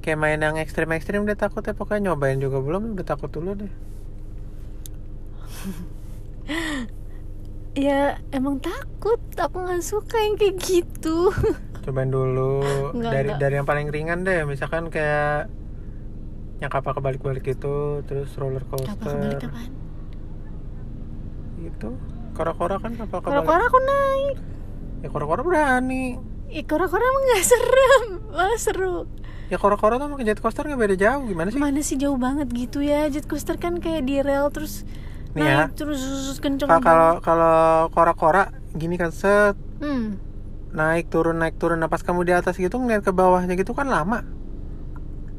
kayak 0.00 0.16
main 0.16 0.36
yang 0.36 0.54
ekstrim-ekstrim 0.54 1.24
dia 1.24 1.34
takut 1.34 1.60
ya 1.60 1.72
pokoknya 1.72 2.08
nyobain 2.08 2.36
juga 2.36 2.58
belum 2.58 2.92
udah 2.92 3.06
takut 3.06 3.28
dulu 3.28 3.56
deh. 3.56 3.72
ya 7.72 8.18
emang 8.28 8.58
takut 8.58 9.18
aku 9.32 9.56
nggak 9.58 9.80
suka 9.80 10.18
yang 10.18 10.34
kayak 10.36 10.60
gitu 10.60 11.32
Cobain 11.82 12.08
dulu 12.08 12.60
Enggak, 12.94 13.10
dari 13.10 13.26
enggak. 13.26 13.38
dari 13.40 13.54
yang 13.56 13.64
paling 13.64 13.86
ringan 13.88 14.22
deh, 14.22 14.44
misalkan 14.44 14.86
kayak 14.86 15.48
yang 16.58 16.68
kapal 16.68 16.92
kebalik-balik 16.92 17.44
itu, 17.44 18.00
terus 18.04 18.28
roller 18.36 18.62
kapal 18.62 18.86
coaster. 18.86 19.10
kebalik 19.10 19.42
apaan 19.42 19.70
Itu 21.60 21.88
kora-kora 22.32 22.78
kan 22.78 22.94
kapal 22.94 23.18
kebalik. 23.18 23.42
kora-kora 23.42 23.62
aku 23.66 23.78
naik 23.80 24.36
Ya 24.98 25.06
kora-kora 25.10 25.42
berani. 25.42 26.14
Ih, 26.52 26.62
kora-kora 26.62 27.00
emang 27.00 27.24
gak 27.26 27.44
serem. 27.44 28.04
Malah 28.28 28.60
seru. 28.60 28.96
Ya 29.48 29.56
kora-kora 29.56 29.96
tuh 29.96 30.06
sama 30.06 30.20
jet 30.20 30.36
coaster 30.36 30.64
nggak 30.64 30.80
beda 30.80 30.96
jauh. 30.98 31.24
Gimana 31.24 31.48
sih? 31.48 31.56
mana 31.58 31.80
sih 31.80 31.96
jauh 31.96 32.16
banget 32.16 32.48
gitu 32.48 32.80
ya? 32.80 33.08
Jet 33.08 33.24
coaster 33.24 33.56
kan 33.56 33.76
kayak 33.76 34.04
di 34.04 34.20
rel 34.20 34.48
terus 34.48 34.84
Nih 35.32 35.44
ya. 35.44 35.64
naik 35.64 35.72
terus 35.74 36.00
sus- 36.00 36.40
kenceng 36.40 36.68
Ka- 36.68 36.80
Kalau 36.80 37.12
kalau 37.18 37.56
kora-kora 37.88 38.42
gini 38.72 38.96
kan 38.96 39.08
set. 39.10 39.56
Hmm. 39.78 40.16
naik 40.72 41.08
turun 41.08 41.36
naik 41.36 41.56
turun. 41.56 41.76
Nah 41.76 41.88
pas 41.88 42.00
kamu 42.00 42.24
di 42.24 42.32
atas 42.32 42.56
gitu 42.56 42.76
ngeliat 42.76 43.00
ke 43.00 43.12
bawahnya 43.12 43.52
gitu 43.54 43.72
kan 43.72 43.84
lama. 43.84 44.24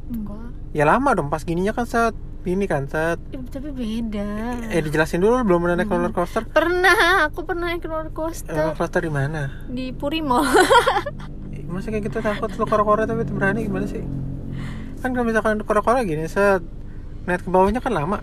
Enggak. 0.08 0.50
Ya 0.72 0.86
lama 0.86 1.10
dong. 1.14 1.30
Pas 1.30 1.42
gininya 1.42 1.74
kan 1.74 1.86
set 1.86 2.14
ini 2.46 2.66
kan 2.66 2.84
set 2.86 3.20
Eh, 3.30 3.40
tapi 3.46 3.70
beda. 3.70 4.60
Eh 4.68 4.82
dijelasin 4.82 5.18
dulu 5.18 5.40
belum 5.42 5.60
pernah 5.62 5.78
naik 5.78 5.88
Hmm. 5.88 5.96
roller 5.98 6.12
coaster? 6.12 6.44
Pernah 6.46 6.98
aku 7.24 7.40
pernah 7.42 7.70
naik 7.70 7.82
roller 7.82 8.08
roller 8.08 8.12
coaster 8.12 8.74
coaster 8.74 9.00
di 9.00 9.10
mana? 9.10 9.64
Di 9.66 9.92
Purimo 9.92 10.44
Ih, 11.50 11.64
masa 11.72 11.88
kayak 11.88 12.04
gitu 12.04 12.20
takut 12.20 12.52
lu 12.52 12.66
kora-kora 12.66 13.04
tapi 13.04 13.24
berani 13.26 13.64
gimana 13.64 13.86
sih? 13.86 14.04
Kan 15.00 15.12
kalau 15.12 15.24
misalkan 15.24 15.62
kora-kora 15.62 16.02
gini 16.02 16.26
set 16.26 16.60
ngeliat 17.24 17.40
ke 17.40 17.50
bawahnya 17.50 17.80
kan 17.80 17.92
lama. 17.92 18.20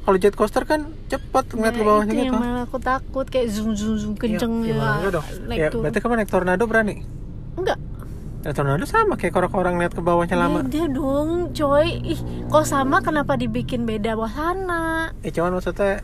Kalau 0.00 0.16
jet 0.16 0.32
coaster 0.32 0.64
kan 0.64 0.90
cepet 1.06 1.44
ngeliat 1.52 1.70
ke 1.70 1.78
Nah, 1.78 1.86
bawahnya 1.86 2.12
itu 2.12 2.20
gitu. 2.20 2.32
yang 2.32 2.40
malah 2.40 2.62
aku 2.64 2.78
takut 2.78 3.26
kayak 3.26 3.46
zoom 3.46 3.72
zoom 3.72 3.94
zoom 3.94 4.12
kenceng 4.14 4.64
ya, 4.64 4.98
ya, 4.98 5.08
dong. 5.12 5.26
Naik 5.46 5.58
ya 5.58 5.68
turun 5.68 5.82
berarti 5.84 5.98
kamu 5.98 6.14
naik 6.16 6.30
tornado 6.30 6.64
berani? 6.64 6.96
Enggak 7.54 7.78
Nah, 8.40 8.56
tornado 8.56 8.88
sama 8.88 9.20
kayak 9.20 9.36
kora-kora 9.36 9.68
ngeliat 9.68 9.92
ke 9.92 10.00
bawahnya 10.00 10.36
lama. 10.40 10.64
Beda 10.64 10.88
dong 10.88 11.52
coy. 11.52 12.00
Ih 12.00 12.20
kok 12.48 12.64
sama? 12.64 13.04
Kenapa 13.04 13.36
dibikin 13.36 13.84
beda 13.84 14.16
wahana? 14.16 15.12
Eh 15.20 15.28
cuman 15.28 15.60
maksudnya 15.60 16.00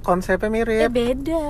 konsepnya 0.00 0.48
eh 0.48 0.52
mirip. 0.52 0.88
beda. 0.88 1.44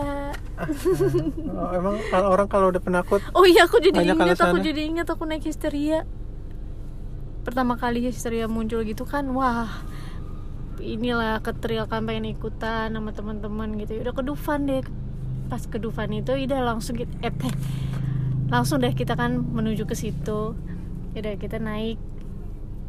Oh, 1.55 1.71
emang 1.71 2.03
kalau 2.11 2.29
orang 2.35 2.49
kalau 2.51 2.67
udah 2.75 2.83
penakut, 2.83 3.23
oh 3.31 3.47
iya 3.47 3.71
aku 3.71 3.79
jadi 3.79 4.03
ingat 4.03 4.43
aku 4.43 4.59
jadi 4.59 4.91
ingat 4.91 5.07
aku 5.07 5.23
naik 5.23 5.47
histeria. 5.47 6.03
Pertama 7.47 7.79
kali 7.79 8.03
histeria 8.03 8.51
muncul 8.51 8.83
gitu 8.83 9.07
kan 9.07 9.31
wah. 9.31 9.71
Inilah 10.83 11.39
ke 11.47 11.55
trail 11.55 11.87
kan 11.87 12.03
pengen 12.03 12.27
ikutan 12.35 12.91
sama 12.91 13.15
teman-teman 13.15 13.79
gitu. 13.79 14.03
Udah 14.03 14.11
ke 14.11 14.23
Dufan 14.27 14.67
deh. 14.67 14.83
Pas 15.47 15.63
ke 15.63 15.79
Dufan 15.79 16.11
itu 16.11 16.35
udah 16.35 16.61
langsung 16.75 16.99
kita 16.99 17.15
eh, 17.23 17.31
teh, 17.31 17.55
langsung 18.49 18.81
deh 18.81 18.93
kita 18.97 19.15
kan 19.15 19.37
menuju 19.39 19.85
ke 19.85 19.95
situ. 19.95 20.57
Udah 21.13 21.35
kita 21.37 21.61
naik. 21.61 22.01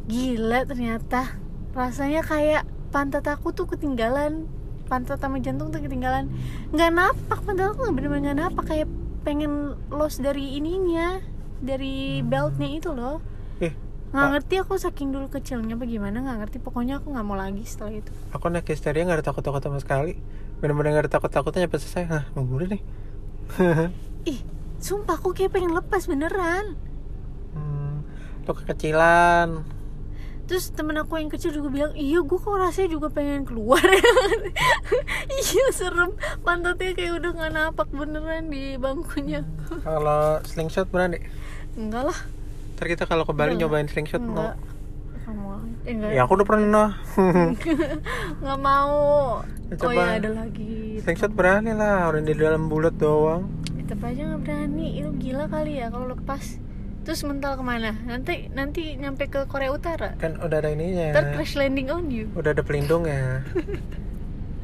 Gila 0.08 0.64
ternyata. 0.64 1.36
Rasanya 1.76 2.24
kayak 2.24 2.64
pantat 2.90 3.24
aku 3.28 3.52
tuh 3.52 3.68
ketinggalan. 3.68 4.48
Pantat 4.88 5.22
sama 5.22 5.38
jantung 5.38 5.70
tuh 5.70 5.84
ketinggalan. 5.84 6.32
Nggak 6.74 6.90
napak 6.90 7.38
pantat 7.44 7.76
aku 7.76 7.92
bener-bener 7.92 8.32
nggak 8.32 8.38
napak. 8.48 8.64
Kayak 8.66 8.88
pengen 9.20 9.76
los 9.92 10.16
dari 10.18 10.56
ininya 10.56 11.20
dari 11.60 12.24
beltnya 12.24 12.68
itu 12.72 12.90
loh. 12.96 13.20
Eh 13.60 13.76
nggak 14.10 14.26
ngerti 14.34 14.54
aku 14.58 14.74
saking 14.74 15.14
dulu 15.14 15.30
kecilnya 15.30 15.76
bagaimana 15.76 16.24
nggak 16.24 16.38
ngerti. 16.42 16.56
Pokoknya 16.58 16.98
aku 16.98 17.12
nggak 17.12 17.26
mau 17.28 17.36
lagi 17.36 17.62
setelah 17.68 18.00
itu. 18.00 18.10
Aku 18.32 18.48
naik 18.48 18.66
histeria 18.66 19.04
nggak 19.06 19.22
ada 19.22 19.26
takut-takut 19.30 19.62
sama 19.62 19.78
sekali. 19.78 20.18
Bener-bener 20.58 20.96
nggak 20.96 21.04
ada 21.06 21.12
takut-takutnya 21.20 21.70
pas 21.70 21.78
selesai. 21.78 22.04
Hah 22.08 22.24
mau 22.34 22.48
udah 22.48 22.68
nih. 22.74 22.82
Ih 24.32 24.40
sumpah 24.80 25.20
aku 25.20 25.36
kayak 25.36 25.52
pengen 25.52 25.76
lepas 25.76 26.08
beneran. 26.08 26.74
Hmm, 27.52 28.02
lo 28.48 28.52
kekecilan. 28.56 29.62
Terus 30.50 30.74
temen 30.74 30.98
aku 30.98 31.14
yang 31.14 31.30
kecil 31.30 31.54
juga 31.54 31.70
bilang 31.70 31.94
iya 31.94 32.18
gue 32.26 32.34
kok 32.34 32.58
rasanya 32.58 32.90
juga 32.98 33.06
pengen 33.12 33.46
keluar. 33.46 33.78
Iya 35.30 35.66
serem. 35.72 36.18
Pantatnya 36.42 36.90
kayak 36.92 37.22
udah 37.22 37.30
nggak 37.32 37.52
napak 37.54 37.88
beneran 37.94 38.50
di 38.50 38.74
bangkunya. 38.76 39.46
Kalau 39.86 40.42
slingshot 40.42 40.90
berani 40.90 41.22
enggak 41.78 42.10
lah. 42.10 42.18
Ntar 42.76 42.86
kita 42.90 43.04
kalau 43.06 43.22
ke 43.22 43.30
Bali 43.30 43.54
nyobain 43.54 43.86
slingshot 43.86 44.20
enggak. 44.20 44.58
Mau? 45.30 45.62
Eh, 45.86 45.94
enggak. 45.94 46.10
Ya 46.12 46.26
aku 46.26 46.34
udah 46.34 46.48
pernah 46.50 46.98
nggak 48.42 48.58
mau. 48.58 48.98
Ya, 49.70 49.74
oh 49.74 49.78
coba. 49.86 50.02
ya 50.02 50.18
ada 50.18 50.30
lagi. 50.34 50.98
Slingshot 50.98 51.32
berani 51.32 51.72
lah 51.72 52.10
orang 52.10 52.26
di 52.26 52.34
dalam 52.34 52.66
bulat 52.66 52.98
doang 52.98 53.46
tetap 53.90 54.06
aja 54.06 54.22
nggak 54.22 54.42
berani. 54.46 55.02
Itu 55.02 55.10
gila 55.18 55.50
kali 55.50 55.82
ya 55.82 55.90
kalau 55.90 56.14
lepas. 56.14 56.62
Terus 57.02 57.26
mental 57.26 57.58
ke 57.58 57.64
mana? 57.66 57.98
Nanti 58.06 58.46
nanti 58.54 58.94
nyampe 58.94 59.26
ke 59.26 59.50
Korea 59.50 59.74
Utara. 59.74 60.14
Kan 60.14 60.38
udah 60.38 60.62
ada 60.62 60.70
ininya. 60.70 61.10
Ntar 61.10 61.34
crash 61.34 61.58
landing 61.58 61.90
on 61.90 62.06
you. 62.06 62.30
Udah 62.38 62.54
ada 62.54 62.62
pelindungnya. 62.62 63.42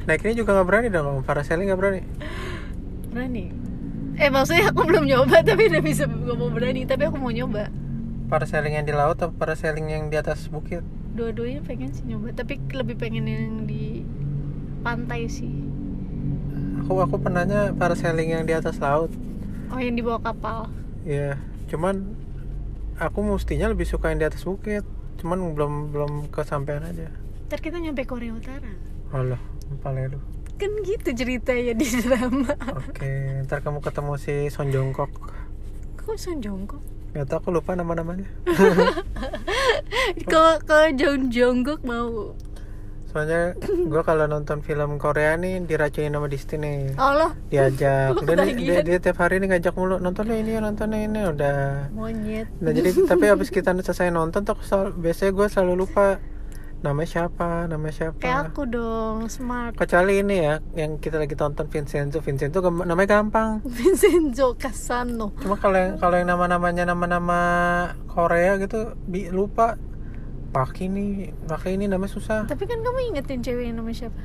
Naik 0.07 0.23
ini 0.23 0.39
juga 0.39 0.55
nggak 0.55 0.67
berani 0.71 0.87
dong. 0.87 1.27
Parasailing 1.27 1.67
nggak 1.67 1.79
berani. 1.83 2.01
Berani? 3.11 3.45
Eh 4.15 4.31
maksudnya 4.31 4.71
aku 4.71 4.87
belum 4.87 5.03
nyoba 5.03 5.43
tapi 5.49 5.67
udah 5.75 5.83
bisa 5.83 6.07
gue 6.07 6.35
mau 6.39 6.47
berani. 6.47 6.87
Tapi 6.87 7.03
aku 7.11 7.19
mau 7.19 7.35
nyoba. 7.35 7.67
Parasailing 8.31 8.79
yang 8.79 8.87
di 8.87 8.95
laut 8.95 9.19
atau 9.19 9.35
parasailing 9.35 9.91
yang 9.91 10.03
di 10.07 10.15
atas 10.15 10.47
bukit? 10.47 10.87
Dua-duanya 11.19 11.59
pengen 11.67 11.91
sih 11.91 12.07
nyoba. 12.07 12.31
Tapi 12.31 12.63
lebih 12.71 12.95
pengen 12.95 13.27
yang 13.27 13.67
di 13.67 14.07
pantai 14.87 15.27
sih 15.27 15.66
aku 16.87 17.03
aku 17.03 17.19
pernahnya 17.19 17.75
parasailing 17.75 18.31
yang 18.31 18.47
di 18.47 18.55
atas 18.55 18.79
laut. 18.79 19.11
Oh 19.67 19.75
yang 19.75 19.99
di 19.99 19.99
bawah 19.99 20.23
kapal. 20.23 20.71
Ya 21.03 21.35
cuman 21.67 22.15
aku 22.95 23.27
mestinya 23.27 23.67
lebih 23.67 23.83
suka 23.83 24.15
yang 24.15 24.23
di 24.23 24.27
atas 24.31 24.47
bukit 24.47 24.87
cuman 25.19 25.51
belum 25.51 25.91
belum 25.91 26.11
kesampaian 26.31 26.87
aja. 26.87 27.11
Ntar 27.51 27.59
kita 27.59 27.83
nyampe 27.83 28.07
Korea 28.07 28.31
Utara. 28.31 28.71
Allah 29.11 29.39
paling 29.83 30.15
lu 30.15 30.19
kan 30.57 30.71
gitu 30.87 31.11
ceritanya 31.11 31.75
di 31.75 31.87
drama. 31.99 32.55
Oke 32.79 33.43
ntar 33.43 33.59
kamu 33.59 33.83
ketemu 33.83 34.13
si 34.15 34.47
Son 34.47 34.71
Jongkok 34.71 35.11
kok 35.99 36.15
Son 36.15 36.39
Jongkok 36.39 36.79
Gak 37.15 37.33
tau 37.33 37.39
aku 37.39 37.49
lupa 37.55 37.73
nama-namanya. 37.73 38.29
Ke 40.31 40.43
ke 40.61 40.79
Jong 40.93 41.33
Jongkok 41.33 41.81
mau 41.81 42.35
Soalnya 43.07 43.55
gue 43.63 44.01
kalau 44.03 44.25
nonton 44.25 44.59
film 44.59 44.97
Korea 44.97 45.33
nih 45.33 45.63
diracunin 45.63 46.11
sama 46.11 46.27
Disney 46.27 46.59
nih. 46.59 46.79
Allah. 46.95 47.31
Diajak. 47.47 48.19
Dia, 48.19 48.35
dia, 48.35 48.45
ketagihan. 48.45 48.83
dia 48.83 48.97
tiap 48.99 49.17
hari 49.17 49.35
nih 49.37 49.47
ngajak 49.49 49.73
mulu 49.73 49.95
Nontonnya 49.97 50.35
ini 50.35 50.51
ya 50.51 50.59
nontonnya 50.59 50.99
ini. 51.01 51.19
Udah. 51.25 51.59
Monyet. 51.89 52.47
Nah 52.57 52.69
jadi 52.69 52.89
tapi 53.09 53.25
habis 53.25 53.47
kita 53.47 53.71
selesai 53.73 54.09
nonton 54.09 54.43
tuh 54.43 54.59
selalu- 54.61 54.95
Biasanya 54.97 55.31
gue 55.33 55.47
selalu 55.47 55.73
lupa 55.77 56.19
Namanya 56.77 57.09
siapa? 57.09 57.65
Namanya 57.65 57.89
siapa? 57.95 58.21
Kayak 58.21 58.53
aku 58.53 58.61
dong 58.67 59.25
smart. 59.27 59.73
Kecuali 59.73 60.21
ini 60.21 60.35
ya 60.37 60.55
Yang 60.75 60.91
kita 61.01 61.17
lagi 61.17 61.33
tonton 61.33 61.65
Vincenzo. 61.65 62.19
Vincenzo 62.19 62.59
gam- 62.59 62.85
namanya 62.85 63.17
gampang. 63.17 63.65
Vincenzo 63.77 64.53
Casano 64.53 65.33
Cuma 65.37 65.55
kalau 65.55 65.73
yang 65.73 65.95
kalau 65.95 66.13
yang 66.13 66.29
nama-namanya 66.29 66.85
nama-nama 66.85 67.39
Korea 68.05 68.59
gitu 68.59 68.93
bi- 69.01 69.31
lupa. 69.31 69.73
Paki 70.49 70.87
nih, 70.87 71.09
pakai 71.43 71.75
ini 71.75 71.85
namanya 71.85 72.09
susah. 72.09 72.39
tapi 72.43 72.63
kan 72.63 72.79
kamu 72.79 73.11
ingetin 73.11 73.39
cewek 73.39 73.65
yang 73.65 73.77
namanya 73.77 74.05
siapa 74.05 74.21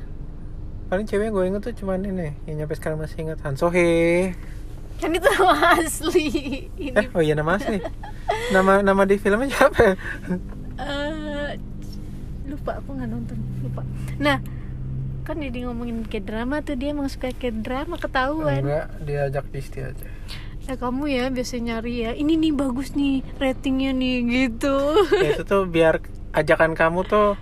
Paling 0.85 1.03
cewek 1.03 1.25
yang 1.25 1.33
gue 1.33 1.45
inget 1.47 1.61
tuh 1.61 1.73
cuman 1.75 1.99
ini, 2.01 2.29
yang 2.45 2.55
nyampe 2.59 2.73
sekarang 2.73 2.97
masih 2.97 3.17
inget 3.21 3.39
Han 3.41 3.55
Sohee. 3.55 4.33
kan 4.95 5.09
itu 5.09 5.25
nama 5.27 5.57
asli 5.75 6.27
ini 6.73 6.93
Eh, 6.93 7.07
oh 7.11 7.19
iya 7.19 7.33
nama 7.33 7.55
asli. 7.55 7.81
nama 8.51 8.79
nama 8.79 9.03
di 9.03 9.17
filmnya 9.17 9.49
siapa? 9.49 9.97
eh, 10.75 11.49
lupa 12.45 12.77
aku 12.77 12.89
nggak 12.93 13.09
nonton 13.09 13.35
lupa 13.59 13.81
nah 14.15 14.37
kan 15.23 15.35
jadi 15.35 15.65
ngomongin 15.65 16.03
ke 16.03 16.19
drama 16.19 16.59
tuh 16.59 16.75
dia 16.75 16.91
emang 16.91 17.07
suka 17.07 17.31
ke 17.31 17.49
drama 17.49 17.95
ketahuan 17.95 18.59
Enggak, 18.59 18.87
diajak 19.01 19.45
Disti 19.49 19.79
aja. 19.79 20.07
Eh 20.63 20.77
kamu 20.79 21.03
ya 21.11 21.23
biasa 21.27 21.59
nyari 21.59 21.93
ya 22.07 22.11
ini 22.15 22.33
nih 22.39 22.53
bagus 22.55 22.95
nih 22.95 23.19
ratingnya 23.35 23.91
nih 23.91 24.15
gitu 24.31 24.75
Ya, 25.19 25.35
itu 25.35 25.43
tuh 25.43 25.63
biar 25.67 25.99
ajakan 26.31 26.71
kamu 26.73 27.03
tuh 27.03 27.35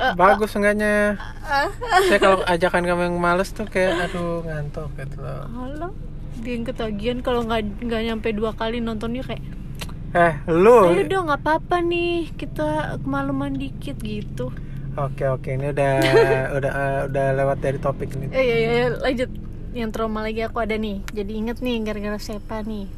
Eh, 0.00 0.16
bagus 0.16 0.56
enggaknya. 0.56 1.20
ah. 1.44 1.68
Saya 2.08 2.16
kalau 2.16 2.40
ajakan 2.48 2.88
kamu 2.88 3.00
yang 3.12 3.16
males 3.20 3.52
tuh 3.52 3.68
kayak 3.68 4.08
aduh 4.08 4.40
ngantuk 4.48 4.88
gitu 4.96 5.20
loh. 5.20 5.44
Halo, 5.52 5.92
dia 6.40 6.56
yang 6.56 6.64
ketagihan 6.64 7.18
kalau 7.20 7.44
nggak 7.44 7.84
nggak 7.84 8.00
nyampe 8.08 8.28
dua 8.32 8.56
kali 8.56 8.80
nontonnya 8.80 9.20
kayak 9.20 9.44
Eh, 10.16 10.34
lu. 10.48 10.88
ayo 10.88 11.04
dong 11.04 11.28
nggak 11.28 11.42
apa-apa 11.44 11.84
nih 11.84 12.32
kita 12.32 12.96
kemaluman 13.04 13.52
dikit 13.52 14.00
gitu 14.00 14.48
Oke 14.96 15.22
oke 15.22 15.52
ini 15.52 15.70
udah 15.70 15.92
udah 16.56 16.72
eh, 16.72 16.98
udah 17.06 17.26
lewat 17.36 17.58
dari 17.60 17.78
topik 17.78 18.08
ini. 18.16 18.26
eh 18.32 18.42
ya, 18.42 18.56
ya, 18.56 18.70
ya, 18.74 18.86
lanjut 18.98 19.30
yang 19.70 19.90
trauma 19.94 20.20
lagi 20.26 20.42
aku 20.42 20.58
ada 20.58 20.74
nih 20.74 21.02
jadi 21.14 21.32
inget 21.32 21.58
nih 21.62 21.82
gara-gara 21.86 22.18
sepa 22.18 22.62
nih 22.66 22.90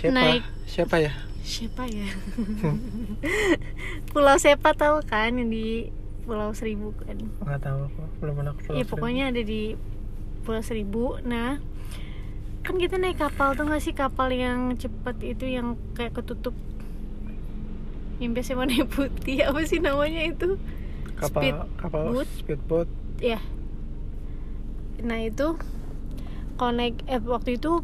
Siapa? 0.00 0.16
Naik. 0.16 0.42
Siapa 0.64 0.96
ya? 0.96 1.12
siapa 1.40 1.82
ya 1.88 2.06
Pulau 4.14 4.36
Sepa 4.38 4.70
tahu 4.76 5.02
kan 5.02 5.34
yang 5.34 5.50
di 5.50 5.90
Pulau 6.22 6.54
Seribu 6.54 6.94
kan 6.94 7.18
Nggak 7.18 7.60
tahu 7.64 7.78
aku 7.90 8.00
belum 8.22 8.34
pernah 8.38 8.52
ke 8.54 8.60
Pulau 8.64 8.76
Seribu. 8.78 8.90
pokoknya 8.94 9.24
ada 9.34 9.42
di 9.42 9.62
Pulau 10.46 10.62
Seribu 10.62 11.18
nah 11.26 11.58
kan 12.60 12.76
kita 12.76 13.00
naik 13.00 13.18
kapal 13.18 13.56
tuh 13.56 13.66
nggak 13.66 13.82
sih 13.82 13.96
kapal 13.96 14.28
yang 14.30 14.76
cepet 14.76 15.16
itu 15.24 15.48
yang 15.48 15.74
kayak 15.96 16.12
ketutup 16.12 16.52
yang 18.20 18.36
biasa 18.36 18.52
warna 18.52 18.84
putih 18.94 19.48
apa 19.48 19.60
sih 19.64 19.80
namanya 19.80 20.22
itu 20.28 20.60
kapal 21.16 21.40
speed 21.40 21.56
kapal 21.80 22.02
boat. 22.12 22.28
speedboat. 22.36 22.88
ya 23.18 23.40
nah 25.02 25.18
itu 25.18 25.56
naik 26.60 27.00
eh, 27.06 27.16
waktu 27.18 27.56
itu 27.56 27.80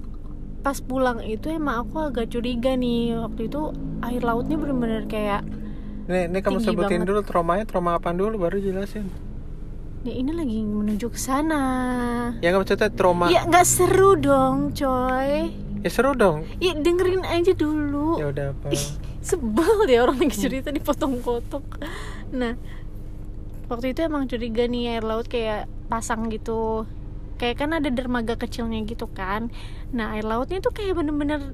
pas 0.61 0.77
pulang 0.79 1.23
itu 1.23 1.49
emang 1.49 1.83
aku 1.83 2.03
agak 2.05 2.29
curiga 2.29 2.75
nih 2.75 3.17
waktu 3.17 3.47
itu 3.47 3.73
air 4.03 4.21
lautnya 4.21 4.57
bener-bener 4.57 5.07
kayak 5.07 5.47
Nih, 6.07 6.29
nih 6.29 6.39
kamu 6.39 6.61
sebutin 6.61 7.03
banget. 7.03 7.09
dulu 7.09 7.21
traumanya 7.21 7.65
trauma 7.65 7.97
apa 7.97 8.13
dulu 8.13 8.39
baru 8.39 8.59
jelasin. 8.59 9.11
ya 10.03 10.13
ini 10.13 10.31
lagi 10.31 10.61
menuju 10.61 11.07
ke 11.09 11.19
sana 11.19 11.63
Ya 12.39 12.51
nggak 12.51 12.63
maksudnya 12.63 12.91
trauma. 12.91 13.27
ya 13.27 13.43
nggak 13.43 13.65
seru 13.65 14.15
dong 14.15 14.71
coy 14.71 15.51
Ya 15.81 15.89
seru 15.89 16.13
dong. 16.13 16.47
ya 16.59 16.75
dengerin 16.75 17.23
aja 17.23 17.51
dulu 17.53 18.19
Ya 18.19 18.29
udah 18.29 18.47
apa? 18.53 18.71
Ih, 18.71 18.87
sebel 19.19 19.67
deh 19.85 19.99
orang 19.99 20.19
lagi 20.21 20.37
cerita 20.37 20.71
dipotong-potong 20.71 21.65
nah 22.29 22.55
waktu 23.67 23.91
itu 23.91 24.01
emang 24.01 24.27
curiga 24.27 24.63
nih 24.65 24.93
air 24.93 25.03
laut 25.03 25.27
kayak 25.27 25.67
pasang 25.87 26.27
gitu 26.29 26.87
kayak 27.37 27.63
kan 27.65 27.71
ada 27.77 27.89
dermaga 27.93 28.35
kecilnya 28.37 28.83
gitu 28.89 29.09
kan. 29.13 29.53
Nah 29.93 30.17
air 30.17 30.25
lautnya 30.25 30.61
tuh 30.61 30.73
kayak 30.73 30.97
bener-bener 30.99 31.53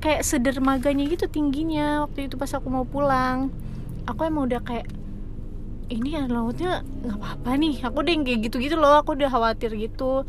kayak 0.00 0.24
sedermaganya 0.24 1.04
gitu 1.10 1.28
tingginya 1.28 2.08
waktu 2.08 2.30
itu 2.30 2.34
pas 2.40 2.50
aku 2.54 2.70
mau 2.72 2.86
pulang. 2.86 3.52
Aku 4.08 4.24
emang 4.24 4.48
udah 4.48 4.62
kayak 4.64 4.88
ini 5.90 6.16
air 6.16 6.30
lautnya 6.30 6.86
nggak 7.04 7.18
apa-apa 7.18 7.50
nih. 7.58 7.74
Aku 7.84 8.00
udah 8.00 8.14
kayak 8.22 8.40
gitu-gitu 8.48 8.74
loh 8.78 9.02
aku 9.02 9.18
udah 9.18 9.28
khawatir 9.28 9.74
gitu. 9.76 10.24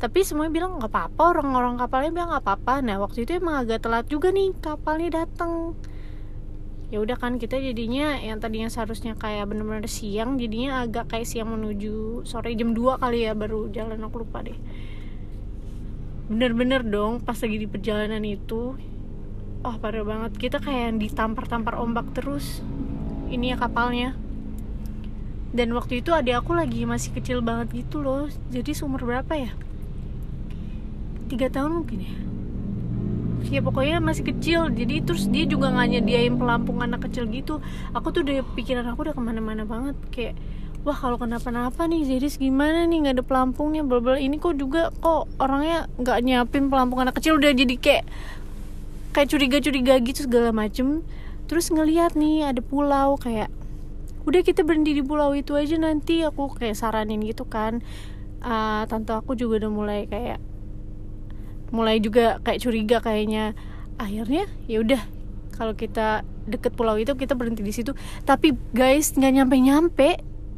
Tapi 0.00 0.18
semuanya 0.24 0.52
bilang 0.52 0.80
nggak 0.80 0.90
apa-apa 0.90 1.22
orang-orang 1.38 1.76
kapalnya 1.78 2.10
bilang 2.12 2.28
nggak 2.34 2.44
apa-apa. 2.44 2.74
Nah 2.84 2.96
waktu 3.00 3.24
itu 3.24 3.38
emang 3.38 3.62
agak 3.62 3.86
telat 3.86 4.06
juga 4.10 4.34
nih 4.34 4.52
kapalnya 4.58 5.24
datang 5.24 5.76
ya 6.90 6.98
udah 6.98 7.14
kan 7.14 7.38
kita 7.38 7.54
jadinya 7.62 8.18
yang 8.18 8.42
tadinya 8.42 8.66
seharusnya 8.66 9.14
kayak 9.14 9.46
bener-bener 9.46 9.86
siang 9.86 10.34
jadinya 10.34 10.82
agak 10.82 11.06
kayak 11.06 11.26
siang 11.30 11.54
menuju 11.54 12.26
sore 12.26 12.50
jam 12.58 12.74
2 12.74 12.98
kali 12.98 13.30
ya 13.30 13.32
baru 13.38 13.70
jalan 13.70 14.02
aku 14.02 14.26
lupa 14.26 14.42
deh. 14.42 14.58
Bener-bener 16.26 16.82
dong 16.82 17.22
pas 17.22 17.38
lagi 17.38 17.56
di 17.62 17.70
perjalanan 17.70 18.22
itu 18.26 18.74
oh 19.62 19.76
parah 19.78 20.02
banget. 20.02 20.34
Kita 20.34 20.58
kayak 20.58 20.98
ditampar-tampar 20.98 21.78
ombak 21.78 22.10
terus 22.10 22.58
ini 23.30 23.54
ya 23.54 23.56
kapalnya. 23.56 24.18
Dan 25.54 25.74
waktu 25.74 26.02
itu 26.02 26.10
adik 26.10 26.42
aku 26.42 26.54
lagi 26.58 26.86
masih 26.86 27.10
kecil 27.14 27.42
banget 27.42 27.86
gitu 27.86 28.02
loh 28.02 28.30
jadi 28.50 28.70
seumur 28.70 29.02
berapa 29.02 29.34
ya? 29.34 29.50
Tiga 31.30 31.46
tahun 31.50 31.82
mungkin 31.82 31.98
ya 32.02 32.14
ya 33.48 33.64
pokoknya 33.64 33.98
masih 34.04 34.28
kecil. 34.28 34.68
Jadi 34.68 35.00
terus 35.00 35.30
dia 35.32 35.48
juga 35.48 35.72
nggak 35.72 35.88
nyediain 35.96 36.36
pelampung 36.36 36.84
anak 36.84 37.08
kecil 37.08 37.24
gitu. 37.32 37.64
Aku 37.96 38.12
tuh 38.12 38.20
udah 38.26 38.44
pikiran 38.52 38.84
aku 38.92 39.08
udah 39.08 39.14
ke 39.16 39.22
mana-mana 39.24 39.64
banget. 39.64 39.96
Kayak 40.12 40.34
wah 40.84 40.96
kalau 40.96 41.16
kenapa-napa 41.16 41.88
nih 41.88 42.04
jadi 42.04 42.28
gimana 42.36 42.84
nih? 42.84 42.98
Nggak 43.08 43.14
ada 43.16 43.24
pelampungnya. 43.24 43.82
Bla. 43.86 44.20
Ini 44.20 44.36
kok 44.36 44.60
juga 44.60 44.92
kok 45.00 45.30
orangnya 45.40 45.88
nggak 45.96 46.18
nyiapin 46.20 46.68
pelampung 46.68 47.00
anak 47.00 47.16
kecil. 47.16 47.40
Udah 47.40 47.56
jadi 47.56 47.74
kayak 47.80 48.04
kayak 49.16 49.28
curiga-curiga 49.32 49.94
gitu 50.04 50.28
segala 50.28 50.52
macem. 50.52 51.00
Terus 51.48 51.72
ngeliat 51.72 52.14
nih 52.14 52.46
ada 52.52 52.60
pulau 52.60 53.16
kayak 53.16 53.50
udah 54.28 54.44
kita 54.44 54.62
berhenti 54.62 54.92
di 54.92 55.00
pulau 55.00 55.32
itu 55.32 55.56
aja 55.56 55.80
nanti 55.80 56.20
aku 56.20 56.52
kayak 56.52 56.76
saranin 56.76 57.24
gitu 57.24 57.48
kan. 57.48 57.80
Ah, 58.40 58.88
tante 58.88 59.12
aku 59.12 59.36
juga 59.36 59.64
udah 59.64 59.72
mulai 59.72 60.00
kayak 60.08 60.40
mulai 61.70 62.02
juga 62.02 62.38
kayak 62.42 62.60
curiga 62.62 62.98
kayaknya. 63.02 63.54
Akhirnya 63.96 64.46
ya 64.70 64.82
udah 64.82 65.02
kalau 65.54 65.76
kita 65.76 66.24
deket 66.48 66.72
pulau 66.72 66.96
itu 66.96 67.12
kita 67.14 67.34
berhenti 67.34 67.62
di 67.62 67.72
situ. 67.74 67.92
Tapi 68.26 68.54
guys 68.74 69.14
nggak 69.14 69.32
nyampe 69.34 69.56
nyampe 69.60 70.08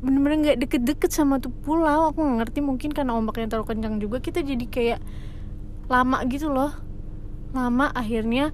bener-bener 0.02 0.38
nggak 0.42 0.59
deket-deket 0.66 1.11
sama 1.14 1.38
tuh 1.38 1.52
pulau. 1.52 2.11
Aku 2.11 2.23
nggak 2.23 2.37
ngerti 2.49 2.61
mungkin 2.64 2.90
karena 2.90 3.14
ombaknya 3.14 3.52
terlalu 3.52 3.76
kencang 3.76 3.97
juga 4.02 4.19
kita 4.19 4.42
jadi 4.42 4.66
kayak 4.66 5.00
lama 5.87 6.25
gitu 6.26 6.50
loh. 6.50 6.73
Lama 7.52 7.92
akhirnya 7.92 8.50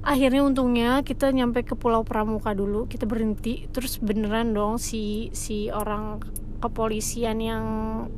akhirnya 0.00 0.40
untungnya 0.40 1.04
kita 1.04 1.28
nyampe 1.28 1.60
ke 1.60 1.76
pulau 1.76 2.04
Pramuka 2.04 2.52
dulu 2.52 2.86
kita 2.90 3.06
berhenti. 3.06 3.70
Terus 3.70 3.98
beneran 4.02 4.52
dong 4.52 4.76
si 4.76 5.30
si 5.32 5.70
orang 5.70 6.20
kepolisian 6.60 7.40
yang 7.40 7.64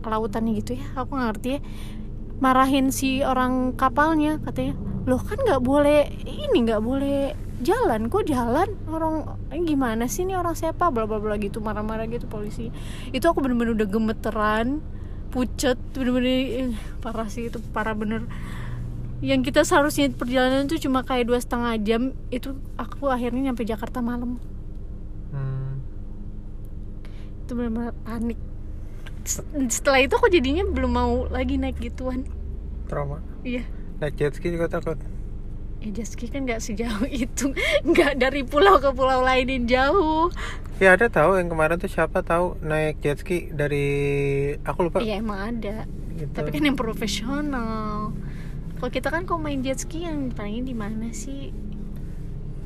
kelautan 0.02 0.50
gitu 0.50 0.74
ya 0.74 0.86
aku 0.98 1.14
nggak 1.14 1.28
ngerti 1.30 1.48
ya 1.56 1.60
marahin 2.42 2.90
si 2.90 3.22
orang 3.22 3.78
kapalnya 3.78 4.42
katanya. 4.42 4.74
Loh 5.06 5.22
kan 5.22 5.38
nggak 5.38 5.62
boleh 5.62 6.10
ini 6.26 6.66
nggak 6.66 6.82
boleh 6.82 7.38
jalan. 7.62 8.10
Kok 8.10 8.26
jalan? 8.26 8.68
Orang 8.90 9.38
eh, 9.54 9.62
gimana 9.62 10.10
sih 10.10 10.26
ini 10.26 10.34
orang 10.34 10.58
siapa 10.58 10.90
bla 10.90 11.06
bla 11.06 11.22
bla 11.22 11.38
gitu 11.38 11.62
marah-marah 11.62 12.10
gitu 12.10 12.26
polisi. 12.26 12.74
Itu 13.14 13.30
aku 13.30 13.38
bener-bener 13.38 13.78
udah 13.78 13.88
gemeteran 13.88 14.82
pucet 15.30 15.80
bener-bener 15.94 16.34
eh, 16.66 16.74
parah 16.98 17.30
sih 17.30 17.46
itu 17.46 17.62
parah 17.70 17.94
bener. 17.94 18.26
Yang 19.22 19.54
kita 19.54 19.62
seharusnya 19.62 20.10
perjalanan 20.10 20.66
itu 20.66 20.82
cuma 20.90 21.06
kayak 21.06 21.30
dua 21.30 21.38
setengah 21.38 21.78
jam 21.78 22.10
itu 22.34 22.58
aku 22.74 23.06
akhirnya 23.06 23.54
nyampe 23.54 23.62
Jakarta 23.62 24.02
malam. 24.02 24.42
Hmm. 25.32 25.80
itu 27.42 27.56
benar-benar 27.56 27.96
panik 28.04 28.36
setelah 29.70 30.00
itu 30.02 30.14
aku 30.18 30.28
jadinya 30.28 30.66
belum 30.66 30.92
mau 30.92 31.14
lagi 31.30 31.56
naik 31.58 31.78
gituan. 31.78 32.26
Trauma? 32.90 33.22
Iya. 33.46 33.64
Naik 34.02 34.18
jet 34.18 34.34
ski 34.34 34.50
juga 34.50 34.66
takut? 34.68 34.98
Ya 35.82 35.88
jet 35.90 36.08
ski 36.10 36.26
kan 36.30 36.46
nggak 36.46 36.62
sejauh 36.62 37.06
itu. 37.26 37.54
Nggak 37.86 38.18
dari 38.18 38.42
pulau 38.42 38.78
ke 38.78 38.90
pulau 38.94 39.22
lain 39.22 39.48
yang 39.48 39.64
jauh. 39.66 40.30
Ya 40.82 40.98
ada 40.98 41.06
tahu 41.06 41.38
yang 41.38 41.46
kemarin 41.46 41.78
tuh 41.78 41.90
siapa 41.90 42.22
tahu 42.26 42.58
naik 42.62 42.98
jet 43.02 43.22
ski 43.22 43.50
dari 43.54 43.86
aku 44.66 44.90
lupa. 44.90 44.98
Iya 45.02 45.22
emang 45.22 45.40
ada. 45.58 45.86
Gitu. 46.12 46.28
tapi 46.38 46.52
kan 46.54 46.62
yang 46.62 46.78
profesional. 46.78 48.12
Kalau 48.78 48.90
kita 48.92 49.08
kan 49.10 49.26
kalau 49.26 49.40
main 49.42 49.62
jet 49.64 49.80
ski 49.82 50.06
yang 50.06 50.30
paling 50.30 50.66
di 50.66 50.74
mana 50.76 51.10
sih? 51.10 51.50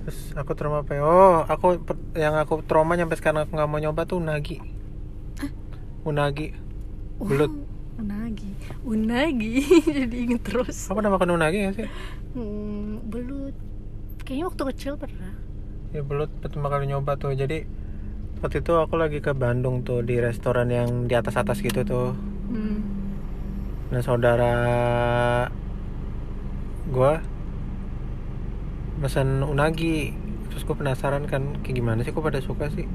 Terus 0.05 0.33
aku 0.39 0.55
trauma 0.55 0.87
apa 0.87 1.03
oh 1.03 1.43
aku 1.47 1.83
yang 2.15 2.39
aku 2.39 2.63
trauma 2.63 2.95
sampai 2.95 3.17
sekarang 3.19 3.41
aku 3.49 3.59
nggak 3.59 3.71
mau 3.71 3.81
nyoba 3.83 4.07
tuh 4.07 4.23
unagi 4.23 4.76
unagi. 6.07 6.55
Belut. 7.19 7.51
Wow, 7.51 7.67
unagi. 7.99 8.51
Unagi 8.87 9.55
jadi 9.99 10.17
inget 10.17 10.43
terus. 10.47 10.87
Apa 10.87 11.03
pernah 11.03 11.13
makan 11.19 11.35
unagi 11.35 11.57
gak 11.67 11.75
sih? 11.83 11.89
Hmm, 12.39 13.03
belut. 13.11 13.57
Kayaknya 14.23 14.45
waktu 14.47 14.63
kecil 14.75 14.93
pernah. 14.95 15.35
Ya 15.91 16.03
belut 16.07 16.31
pertama 16.39 16.71
kali 16.71 16.87
nyoba 16.87 17.19
tuh. 17.19 17.35
Jadi 17.35 17.67
waktu 18.39 18.63
itu 18.63 18.73
aku 18.79 18.95
lagi 18.95 19.19
ke 19.19 19.35
Bandung 19.35 19.83
tuh 19.83 20.07
di 20.07 20.23
restoran 20.23 20.71
yang 20.71 21.11
di 21.11 21.15
atas 21.19 21.35
atas 21.35 21.59
gitu 21.59 21.83
tuh. 21.83 22.15
Hmm. 22.47 22.79
nah 23.87 24.03
saudara 24.03 24.55
gua 26.91 27.19
pesan 29.03 29.43
unagi. 29.43 30.15
Terus 30.51 30.63
gue 30.63 30.77
penasaran 30.79 31.29
kan 31.29 31.59
kayak 31.61 31.77
gimana 31.77 32.01
sih 32.01 32.15
kok 32.15 32.23
pada 32.23 32.41
suka 32.41 32.71
sih? 32.73 32.89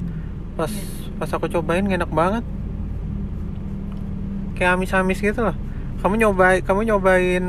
Pas 0.56 0.71
pas 1.19 1.30
aku 1.30 1.45
cobain 1.52 1.86
enak 1.86 2.10
banget 2.10 2.41
kayak 4.62 4.78
amis-amis 4.78 5.17
gitu 5.17 5.41
loh. 5.41 5.58
Kamu 6.06 6.21
nyobain 6.21 6.62
kamu 6.62 6.86
nyobain 6.86 7.45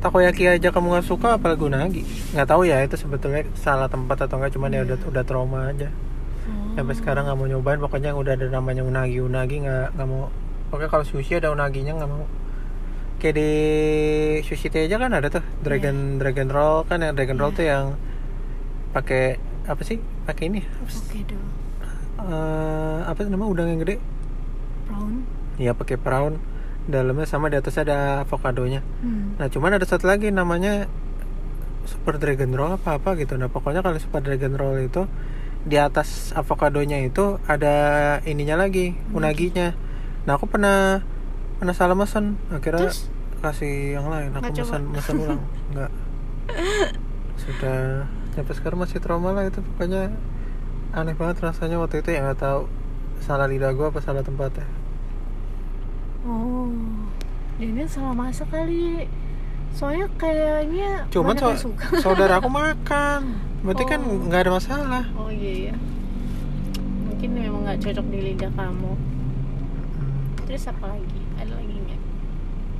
takoyaki 0.00 0.48
aja 0.48 0.72
kamu 0.72 0.96
nggak 0.96 1.04
suka 1.04 1.36
apalagi 1.36 1.60
unagi? 1.68 2.02
Nggak 2.32 2.48
tahu 2.48 2.64
ya 2.64 2.80
itu 2.80 2.96
sebetulnya 2.96 3.44
salah 3.52 3.84
tempat 3.84 4.24
atau 4.24 4.40
enggak 4.40 4.56
cuman 4.56 4.72
ya 4.72 4.80
udah 4.88 4.96
udah 5.04 5.24
trauma 5.28 5.68
aja. 5.68 5.92
Oh. 6.44 6.76
sampai 6.76 6.92
sekarang 6.92 7.24
nggak 7.24 7.38
mau 7.40 7.48
nyobain 7.48 7.80
pokoknya 7.80 8.12
yang 8.12 8.20
udah 8.20 8.36
ada 8.36 8.52
namanya 8.52 8.84
unagi 8.84 9.20
unagi 9.20 9.68
nggak 9.68 9.92
nggak 9.92 10.08
mau. 10.08 10.32
Pokoknya 10.72 10.88
kalau 10.88 11.04
sushi 11.04 11.36
ada 11.36 11.52
unaginya 11.52 12.00
nggak 12.00 12.08
mau. 12.08 12.24
Kayak 13.20 13.34
di 13.36 13.50
sushi 14.40 14.72
teh 14.72 14.88
aja 14.88 14.96
kan 14.96 15.12
ada 15.12 15.28
tuh 15.28 15.44
dragon 15.60 16.16
dragon 16.16 16.48
roll 16.48 16.88
kan 16.88 17.04
yang 17.04 17.12
dragon 17.12 17.36
roll 17.36 17.52
tuh 17.52 17.68
yang 17.68 17.92
pakai 18.96 19.36
apa 19.68 19.84
sih? 19.84 20.00
Pakai 20.24 20.48
ini 20.48 20.64
apa 20.64 20.88
sih? 20.88 21.04
oke 21.04 21.20
dong. 21.28 21.46
Eh, 22.24 22.98
apa 23.04 23.20
sih 23.20 23.28
nama 23.28 23.44
udang 23.44 23.68
yang 23.68 23.84
gede 23.84 24.13
brown 24.84 25.24
Iya 25.54 25.70
pakai 25.72 25.94
prawn. 25.96 26.42
Dalamnya 26.84 27.24
sama 27.24 27.46
di 27.46 27.56
atasnya 27.56 27.86
ada 27.88 27.98
avokadonya. 28.26 28.82
Hmm. 29.00 29.38
nah 29.40 29.46
cuman 29.48 29.78
ada 29.78 29.86
satu 29.86 30.04
lagi 30.04 30.28
namanya 30.28 30.90
super 31.86 32.16
dragon 32.18 32.52
roll 32.52 32.74
apa 32.74 32.98
apa 32.98 33.14
gitu. 33.16 33.38
Nah 33.38 33.48
pokoknya 33.48 33.80
kalau 33.80 33.96
super 33.96 34.20
dragon 34.20 34.58
roll 34.58 34.82
itu 34.82 35.06
di 35.64 35.80
atas 35.80 36.34
avokadonya 36.36 37.00
itu 37.06 37.40
ada 37.48 37.74
ininya 38.28 38.60
lagi 38.60 38.92
unaginya. 39.14 39.72
Nah 40.28 40.36
aku 40.36 40.44
pernah 40.50 41.00
pernah 41.62 41.72
salah 41.72 41.96
mesen. 41.96 42.36
Akhirnya 42.52 42.90
Terus? 42.90 43.08
kasih 43.40 43.96
yang 43.96 44.10
lain. 44.10 44.34
Aku 44.34 44.42
Nggak 44.44 44.54
coba? 44.58 44.66
mesen 44.68 44.82
mesen 44.92 45.14
ulang. 45.22 45.40
Nggak. 45.72 45.90
Sudah 47.40 47.80
sampai 48.34 48.54
sekarang 48.58 48.78
masih 48.82 48.98
trauma 49.00 49.30
lah 49.32 49.46
itu. 49.48 49.62
Pokoknya 49.62 50.10
aneh 50.94 51.14
banget 51.14 51.40
rasanya 51.42 51.78
waktu 51.80 52.02
itu 52.02 52.10
ya 52.14 52.22
nggak 52.22 52.38
tahu 52.38 52.70
salah 53.24 53.48
lidah 53.48 53.72
gua 53.72 53.88
apa 53.88 53.98
salah 53.98 54.20
tempatnya? 54.20 54.68
Oh 56.22 56.68
ini 57.56 57.84
salah 57.86 58.12
masak 58.12 58.48
kali. 58.48 59.08
Soalnya 59.74 60.06
kayaknya 60.14 61.08
cuman 61.10 61.34
so- 61.34 61.72
suka. 61.72 61.98
saudara 61.98 62.38
aku 62.38 62.46
makan. 62.62 63.40
Berarti 63.64 63.84
kan 63.84 64.00
Oh. 64.00 64.20
nggak 64.22 64.40
ada 64.44 64.52
masalah. 64.52 65.04
Oh 65.14 65.28
iya 65.28 65.70
iya. 65.70 65.74
Mungkin 67.04 67.30
memang 67.32 67.64
nggak 67.64 67.80
cocok 67.80 68.06
di 68.06 68.18
lidah 68.22 68.52
kamu. 68.52 68.92
Terus 70.44 70.68
apa 70.68 70.84
lagi? 70.86 71.20
Ada 71.40 71.52
lagi 71.54 71.74
nggak? 71.74 72.00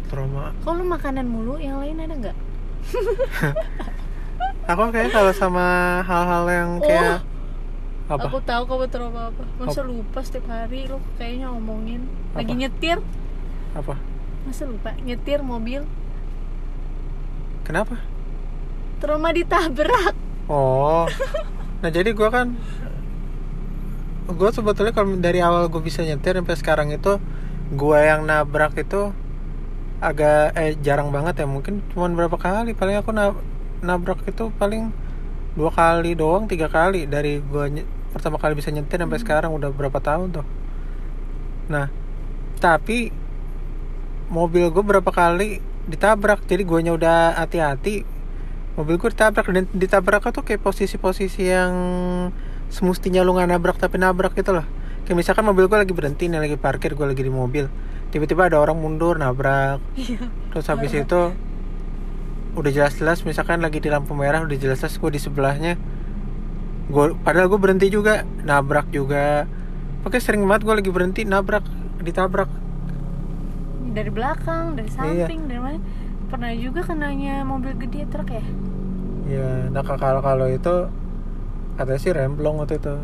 Trauma. 0.06 0.52
Kalau 0.60 0.84
makanan 0.84 1.26
mulu 1.26 1.56
yang 1.56 1.80
lain 1.80 1.98
ada 1.98 2.14
nggak? 2.14 2.36
Aku 4.64 4.88
kayak 4.88 5.10
kalau 5.10 5.32
sama 5.32 5.66
hal-hal 6.02 6.44
yang 6.48 6.70
kayak 6.80 7.20
apa? 8.04 8.28
Aku 8.28 8.38
tahu 8.44 8.62
kamu 8.68 8.86
trauma 8.92 9.32
apa 9.32 9.42
masa 9.56 9.80
Apa? 9.80 9.88
lupa 9.88 10.20
setiap 10.20 10.44
hari 10.52 10.84
lu 10.84 11.00
kayaknya 11.16 11.48
ngomongin. 11.48 12.04
Lagi 12.36 12.52
Apa? 12.52 12.60
nyetir. 12.60 12.98
Apa? 13.72 13.94
Masa 14.44 14.68
lupa? 14.68 14.92
Nyetir 15.00 15.40
mobil. 15.40 15.88
Kenapa? 17.64 17.96
Trauma 19.00 19.32
ditabrak. 19.32 20.14
Oh. 20.48 21.08
Nah 21.84 21.92
jadi 21.92 22.16
gua 22.16 22.32
kan 22.32 22.56
gue 24.24 24.50
sebetulnya 24.56 24.96
kalau 24.96 25.20
dari 25.20 25.44
awal 25.44 25.68
gue 25.68 25.84
bisa 25.84 26.00
nyetir 26.00 26.32
sampai 26.32 26.56
sekarang 26.56 26.88
itu 26.88 27.20
gua 27.76 28.00
yang 28.00 28.24
nabrak 28.24 28.72
itu 28.80 29.12
agak 30.00 30.56
eh 30.56 30.80
jarang 30.80 31.12
banget 31.12 31.44
ya 31.44 31.46
mungkin. 31.46 31.84
Cuma 31.92 32.08
berapa 32.08 32.40
kali 32.40 32.72
paling 32.72 32.96
aku 32.96 33.12
na- 33.12 33.36
nabrak 33.84 34.24
itu 34.24 34.48
paling 34.56 34.96
dua 35.54 35.70
kali 35.70 36.18
doang 36.18 36.50
tiga 36.50 36.66
kali. 36.70 37.06
Dari 37.06 37.38
gua 37.42 37.70
nye- 37.70 37.86
pertama 38.14 38.38
kali 38.38 38.54
bisa 38.54 38.70
nyetir 38.70 39.02
sampai 39.02 39.18
sekarang 39.18 39.50
udah 39.54 39.70
berapa 39.74 39.98
tahun 39.98 40.42
tuh. 40.42 40.46
Nah 41.70 41.90
tapi 42.62 43.10
mobil 44.30 44.70
gue 44.72 44.84
berapa 44.84 45.10
kali 45.10 45.60
ditabrak. 45.90 46.46
Jadi 46.48 46.62
guanya 46.64 46.92
udah 46.96 47.38
hati-hati 47.38 48.06
mobil 48.78 48.96
gue 48.98 49.10
ditabrak. 49.12 49.46
Dan 49.50 49.66
ditabraknya 49.74 50.30
tuh 50.32 50.44
kayak 50.46 50.62
posisi-posisi 50.64 51.50
yang 51.50 51.72
semestinya 52.72 53.22
lu 53.22 53.36
nggak 53.36 53.50
nabrak 53.50 53.76
tapi 53.78 54.00
nabrak 54.00 54.34
gitu 54.34 54.56
loh. 54.56 54.66
Kayak 55.04 55.16
misalkan 55.20 55.44
mobil 55.44 55.68
gue 55.68 55.78
lagi 55.78 55.92
berhenti 55.92 56.32
nih 56.32 56.40
lagi 56.40 56.56
parkir 56.56 56.96
gue 56.96 57.04
lagi 57.04 57.20
di 57.20 57.32
mobil. 57.32 57.68
Tiba-tiba 58.10 58.48
ada 58.48 58.62
orang 58.62 58.78
mundur 58.78 59.18
nabrak. 59.18 59.82
Iya. 59.98 60.26
terus 60.54 60.70
habis 60.70 60.94
itu 60.94 61.20
udah 62.54 62.70
jelas-jelas 62.70 63.22
misalkan 63.22 63.58
lagi 63.58 63.78
di 63.78 63.90
lampu 63.90 64.14
merah 64.14 64.42
udah 64.42 64.54
jelas-jelas 64.54 64.94
gue 64.94 65.10
di 65.10 65.20
sebelahnya. 65.20 65.74
Gue 66.86 67.16
padahal 67.16 67.48
gue 67.48 67.58
berhenti 67.58 67.90
juga 67.90 68.22
nabrak 68.42 68.88
juga. 68.88 69.48
Pakai 70.02 70.20
sering 70.20 70.44
banget 70.44 70.62
gue 70.64 70.74
lagi 70.78 70.90
berhenti 70.90 71.22
nabrak 71.24 71.64
ditabrak. 72.00 72.50
Dari 73.94 74.10
belakang 74.10 74.74
dari 74.74 74.90
Iya. 74.90 74.96
samping 75.26 75.46
dari 75.46 75.60
mana. 75.60 75.78
Pernah 76.28 76.50
juga 76.54 76.80
kenanya 76.82 77.42
mobil 77.42 77.74
gede 77.78 78.06
truk 78.10 78.30
ya? 78.30 78.44
Ya 79.24 79.50
nah 79.70 79.80
kalau 79.80 80.20
kalau 80.20 80.46
itu 80.46 80.90
katanya 81.74 82.00
sih 82.00 82.12
remblong 82.12 82.60
waktu 82.60 82.76
itu. 82.76 82.94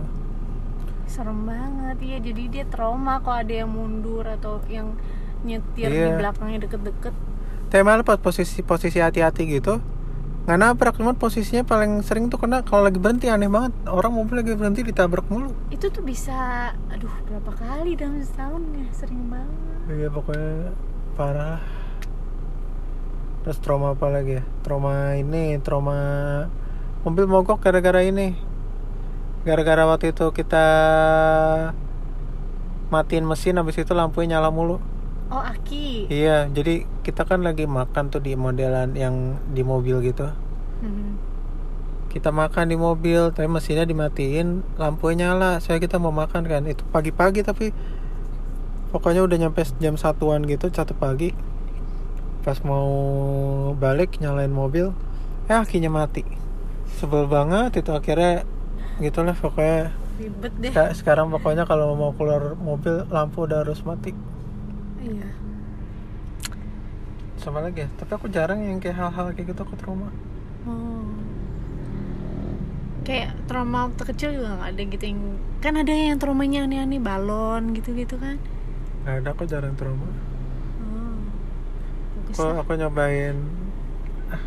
Serem 1.07 1.43
banget 1.43 1.97
iya. 2.03 2.19
Jadi 2.21 2.43
dia 2.49 2.65
trauma 2.67 3.19
kalau 3.19 3.43
ada 3.43 3.55
yang 3.55 3.71
mundur 3.71 4.23
atau 4.23 4.63
yang 4.71 4.95
nyetir 5.43 5.89
di 5.89 5.97
Iya. 5.97 6.21
belakangnya 6.21 6.69
deket-deket 6.69 7.15
tapi 7.71 7.87
malah 7.87 8.03
pas 8.03 8.19
posisi 8.19 8.67
posisi 8.67 8.99
hati-hati 8.99 9.47
gitu 9.47 9.79
nggak 10.51 10.59
nabrak 10.59 10.95
cuman 10.99 11.15
posisinya 11.15 11.63
paling 11.63 12.03
sering 12.03 12.27
tuh 12.27 12.43
kena 12.43 12.67
kalau 12.67 12.83
lagi 12.83 12.99
berhenti 12.99 13.31
aneh 13.31 13.47
banget 13.47 13.71
orang 13.87 14.11
mobil 14.11 14.43
lagi 14.43 14.57
berhenti 14.59 14.83
ditabrak 14.83 15.29
mulu. 15.31 15.55
Itu 15.71 15.95
tuh 15.95 16.03
bisa 16.03 16.73
aduh 16.91 17.13
berapa 17.29 17.55
kali 17.55 17.95
dalam 17.95 18.19
setahun 18.19 18.59
ya 18.75 18.89
sering 18.91 19.31
banget. 19.31 19.79
Iya 19.87 20.09
pokoknya 20.11 20.75
parah. 21.15 21.63
Terus 23.47 23.63
trauma 23.63 23.95
apa 23.95 24.11
lagi 24.11 24.41
ya? 24.41 24.45
Trauma 24.67 25.15
ini 25.15 25.61
trauma 25.63 25.97
mobil 27.07 27.31
mogok 27.31 27.63
gara-gara 27.63 28.03
ini. 28.03 28.35
Gara-gara 29.47 29.87
waktu 29.87 30.11
itu 30.11 30.35
kita 30.35 30.67
matiin 32.91 33.29
mesin 33.29 33.61
habis 33.61 33.79
itu 33.79 33.95
lampunya 33.95 34.41
nyala 34.41 34.51
mulu 34.51 34.83
oh 35.31 35.43
aki. 35.43 36.11
Iya 36.11 36.51
jadi 36.51 36.85
kita 37.07 37.23
kan 37.25 37.41
lagi 37.47 37.65
makan 37.65 38.11
tuh 38.13 38.21
di 38.23 38.35
modelan 38.35 38.95
yang 38.99 39.39
di 39.55 39.63
mobil 39.63 40.03
gitu. 40.05 40.31
Hmm. 40.81 41.21
kita 42.11 42.35
makan 42.35 42.67
di 42.67 42.75
mobil 42.75 43.31
tapi 43.31 43.47
mesinnya 43.47 43.87
dimatiin 43.87 44.67
lampunya 44.83 45.31
nyala 45.31 45.63
saya 45.63 45.79
kita 45.79 46.03
mau 46.03 46.11
makan 46.11 46.43
kan. 46.43 46.63
Itu 46.67 46.83
pagi-pagi 46.91 47.47
tapi 47.47 47.71
pokoknya 48.91 49.23
udah 49.23 49.37
nyampe 49.47 49.63
jam 49.79 49.95
satuan 49.95 50.43
gitu 50.51 50.67
satu 50.75 50.93
pagi. 50.99 51.31
Pas 52.43 52.59
mau 52.67 52.89
balik 53.79 54.19
nyalain 54.19 54.51
mobil 54.51 54.91
eh 55.47 55.55
akinya 55.55 55.91
mati. 55.93 56.27
Sebel 56.99 57.31
banget 57.31 57.79
itu 57.79 57.91
akhirnya 57.95 58.43
gitulah 58.99 59.37
pokoknya. 59.39 59.95
Ribet 60.19 60.53
deh. 60.59 60.73
Seka- 60.75 60.93
sekarang 60.99 61.31
pokoknya 61.31 61.65
kalau 61.65 61.95
mau 61.95 62.11
keluar 62.19 62.59
mobil 62.59 63.07
lampu 63.09 63.47
udah 63.47 63.63
harus 63.63 63.81
mati 63.87 64.13
iya 65.01 65.29
sama 67.37 67.61
lagi 67.61 67.83
ya 67.83 67.89
tapi 67.97 68.13
aku 68.13 68.29
jarang 68.29 68.61
yang 68.61 68.77
kayak 68.79 68.97
hal-hal 68.97 69.33
kayak 69.33 69.49
gitu 69.49 69.61
aku 69.63 69.77
trauma 69.77 70.09
Oh. 70.61 71.09
Kayak 73.01 73.33
trauma 73.49 73.89
waktu 73.89 74.03
kecil 74.13 74.37
juga 74.37 74.61
nggak 74.61 74.71
ada 74.77 74.83
gitu 74.87 75.05
yang 75.09 75.21
kan 75.59 75.73
ada 75.75 75.89
yang 75.89 76.21
traumanya 76.21 76.69
aneh-aneh 76.69 77.01
balon 77.01 77.73
gitu-gitu 77.73 78.21
kan. 78.21 78.37
nggak 79.01 79.17
ada 79.25 79.29
aku 79.33 79.49
jarang 79.49 79.73
trauma 79.73 80.05
Oh. 80.85 81.17
Bagus 82.29 82.37
aku, 82.61 82.71
lah. 82.71 82.77
nyobain 82.77 83.37
ah, 84.29 84.43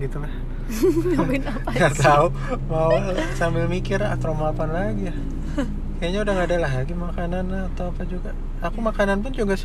gitulah 0.00 0.32
Nyobain 1.12 1.44
apa 1.44 1.68
sih? 1.76 2.00
tahu 2.00 2.26
mau 2.72 2.96
sambil 3.36 3.68
mikir 3.68 4.00
ah 4.00 4.16
trauma 4.16 4.48
apa 4.48 4.64
lagi 4.64 5.12
ya 5.12 5.16
kayaknya 6.00 6.24
udah 6.24 6.32
nggak 6.34 6.48
ada 6.48 6.58
lagi 6.64 6.92
makanan 6.96 7.44
atau 7.68 7.92
apa 7.92 8.02
juga 8.08 8.32
aku 8.64 8.80
makanan 8.80 9.20
pun 9.20 9.36
juga 9.36 9.60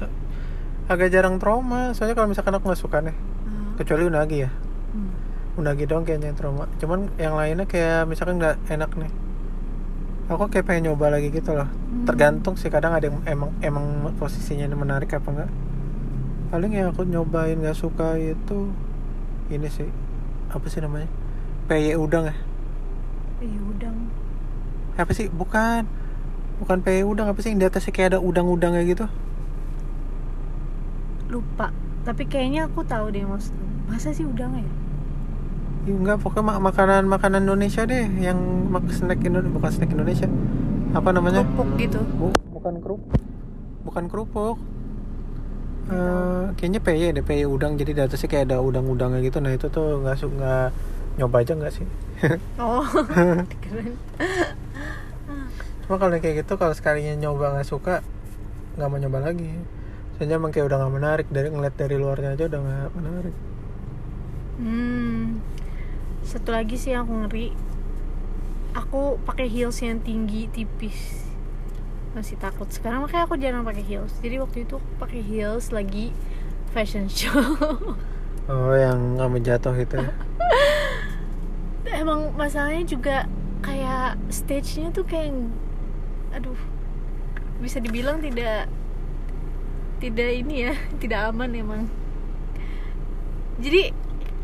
agak 0.91 1.07
jarang 1.07 1.39
trauma 1.39 1.95
soalnya 1.95 2.19
kalau 2.19 2.27
misalkan 2.27 2.53
aku 2.59 2.67
nggak 2.67 2.81
suka 2.81 2.97
nih. 2.99 3.15
Ah. 3.15 3.79
kecuali 3.79 4.03
unagi 4.03 4.37
ya. 4.43 4.51
Hmm. 4.89 5.11
unagi 5.55 5.83
dong 5.87 6.03
kayaknya 6.03 6.35
yang 6.35 6.37
trauma. 6.37 6.65
Cuman 6.81 7.07
yang 7.15 7.39
lainnya 7.39 7.63
kayak 7.63 8.03
misalkan 8.11 8.41
nggak 8.41 8.59
enak 8.67 8.91
nih. 8.99 9.11
Aku 10.29 10.45
kayak 10.51 10.67
pengen 10.67 10.91
nyoba 10.91 11.15
lagi 11.15 11.31
gitu 11.31 11.55
loh. 11.55 11.65
Hmm. 11.65 12.03
tergantung 12.03 12.59
sih 12.59 12.67
kadang 12.67 12.91
ada 12.91 13.07
yang 13.07 13.23
emang 13.23 13.49
emang 13.63 13.85
posisinya 14.19 14.67
ini 14.67 14.75
menarik 14.75 15.09
apa 15.15 15.29
enggak 15.31 15.51
paling 16.49 16.73
yang 16.73 16.89
aku 16.89 17.05
nyobain 17.05 17.61
nggak 17.61 17.77
suka 17.77 18.17
itu 18.17 18.73
ini 19.53 19.69
sih. 19.69 19.89
Apa 20.49 20.65
sih 20.65 20.81
namanya? 20.81 21.05
Peye 21.69 21.93
udang 21.93 22.25
ya. 22.29 22.35
Iya 23.39 23.59
udang. 23.69 23.95
apa 24.99 25.15
sih? 25.15 25.31
Bukan 25.31 25.87
bukan 26.59 26.77
peye 26.79 27.01
udang 27.01 27.27
apa 27.27 27.39
sih 27.39 27.49
yang 27.49 27.59
di 27.59 27.67
atasnya 27.67 27.91
kayak 27.91 28.07
ada 28.15 28.19
udang-udangnya 28.19 28.83
gitu 28.85 29.05
Lupa. 31.29 31.69
Tapi 32.01 32.25
kayaknya 32.25 32.65
aku 32.65 32.81
tahu 32.81 33.13
deh 33.13 33.21
maksud. 33.21 33.53
Masa 33.85 34.09
sih 34.09 34.25
udang 34.25 34.53
ya? 34.53 34.65
Iya 35.85 35.93
enggak 35.95 36.17
pokoknya 36.19 36.43
mak- 36.43 36.61
makanan 36.73 37.03
makanan 37.05 37.39
Indonesia 37.45 37.85
deh 37.85 38.05
yang 38.19 38.37
mak 38.67 38.85
snack 38.91 39.21
Indonesia 39.23 39.53
bukan 39.53 39.71
snack 39.71 39.89
Indonesia 39.89 40.27
apa 40.89 41.09
namanya 41.13 41.45
Kerupuk 41.45 41.69
gitu. 41.77 41.99
Bu, 42.17 42.27
bukan 42.51 42.73
kerupuk 42.81 43.21
bukan 43.85 44.03
kerupuk 44.05 44.57
Eh, 45.89 46.43
kayaknya 46.53 46.81
peye 46.85 47.09
deh 47.09 47.25
peye 47.25 47.49
udang 47.49 47.73
jadi 47.73 47.97
di 47.97 48.01
atasnya 48.05 48.29
kayak 48.29 48.45
ada 48.53 48.61
udang-udangnya 48.61 49.25
gitu 49.25 49.41
nah 49.41 49.49
itu 49.49 49.65
tuh 49.69 49.97
nggak 49.97 50.21
su 50.21 50.29
nggak 50.29 50.69
nyoba 51.17 51.37
aja 51.41 51.53
nggak 51.57 51.73
sih 51.73 51.85
Oh. 52.61 52.85
Keren. 53.65 53.97
Cuma 55.89 55.97
kalau 55.97 56.21
kayak 56.21 56.45
gitu 56.45 56.53
kalau 56.61 56.77
sekalinya 56.77 57.17
nyoba 57.17 57.57
nggak 57.57 57.65
suka 57.65 58.05
nggak 58.77 58.87
mau 58.93 59.01
nyoba 59.01 59.33
lagi 59.33 59.57
soalnya 60.15 60.37
emang 60.37 60.53
kayak 60.53 60.69
udah 60.69 60.77
nggak 60.85 60.93
menarik 60.93 61.27
dari 61.33 61.49
ngeliat 61.49 61.73
dari 61.73 61.95
luarnya 61.97 62.37
aja 62.37 62.45
udah 62.45 62.59
nggak 62.61 62.91
menarik 62.93 63.35
Hmm. 64.59 65.39
Satu 66.19 66.51
lagi 66.51 66.75
sih 66.75 66.91
yang 66.91 67.07
aku 67.07 67.13
ngeri. 67.25 67.47
Aku 68.75 69.17
pakai 69.23 69.47
heels 69.47 69.79
yang 69.79 70.03
tinggi 70.03 70.51
tipis. 70.51 71.23
Masih 72.11 72.35
takut. 72.35 72.67
Sekarang 72.67 73.07
makanya 73.07 73.23
aku 73.23 73.39
jarang 73.39 73.63
pakai 73.63 73.87
heels. 73.87 74.11
Jadi 74.19 74.35
waktu 74.43 74.67
itu 74.67 74.75
aku 74.75 74.89
pakai 74.99 75.23
heels 75.23 75.71
lagi 75.71 76.11
fashion 76.75 77.07
show. 77.07 77.39
oh 78.51 78.75
yang 78.75 79.15
mau 79.15 79.39
jatuh 79.39 79.73
itu 79.79 79.95
ya. 79.95 80.11
Emang 82.03 82.35
masalahnya 82.35 82.83
juga 82.83 83.17
kayak 83.63 84.19
stage-nya 84.27 84.91
tuh 84.91 85.07
kayak 85.07 85.31
aduh. 86.35 86.59
Bisa 87.59 87.83
dibilang 87.83 88.23
tidak 88.23 88.69
tidak 89.99 90.29
ini 90.31 90.69
ya, 90.69 90.73
tidak 91.01 91.33
aman 91.33 91.51
emang. 91.55 91.81
Jadi 93.59 93.91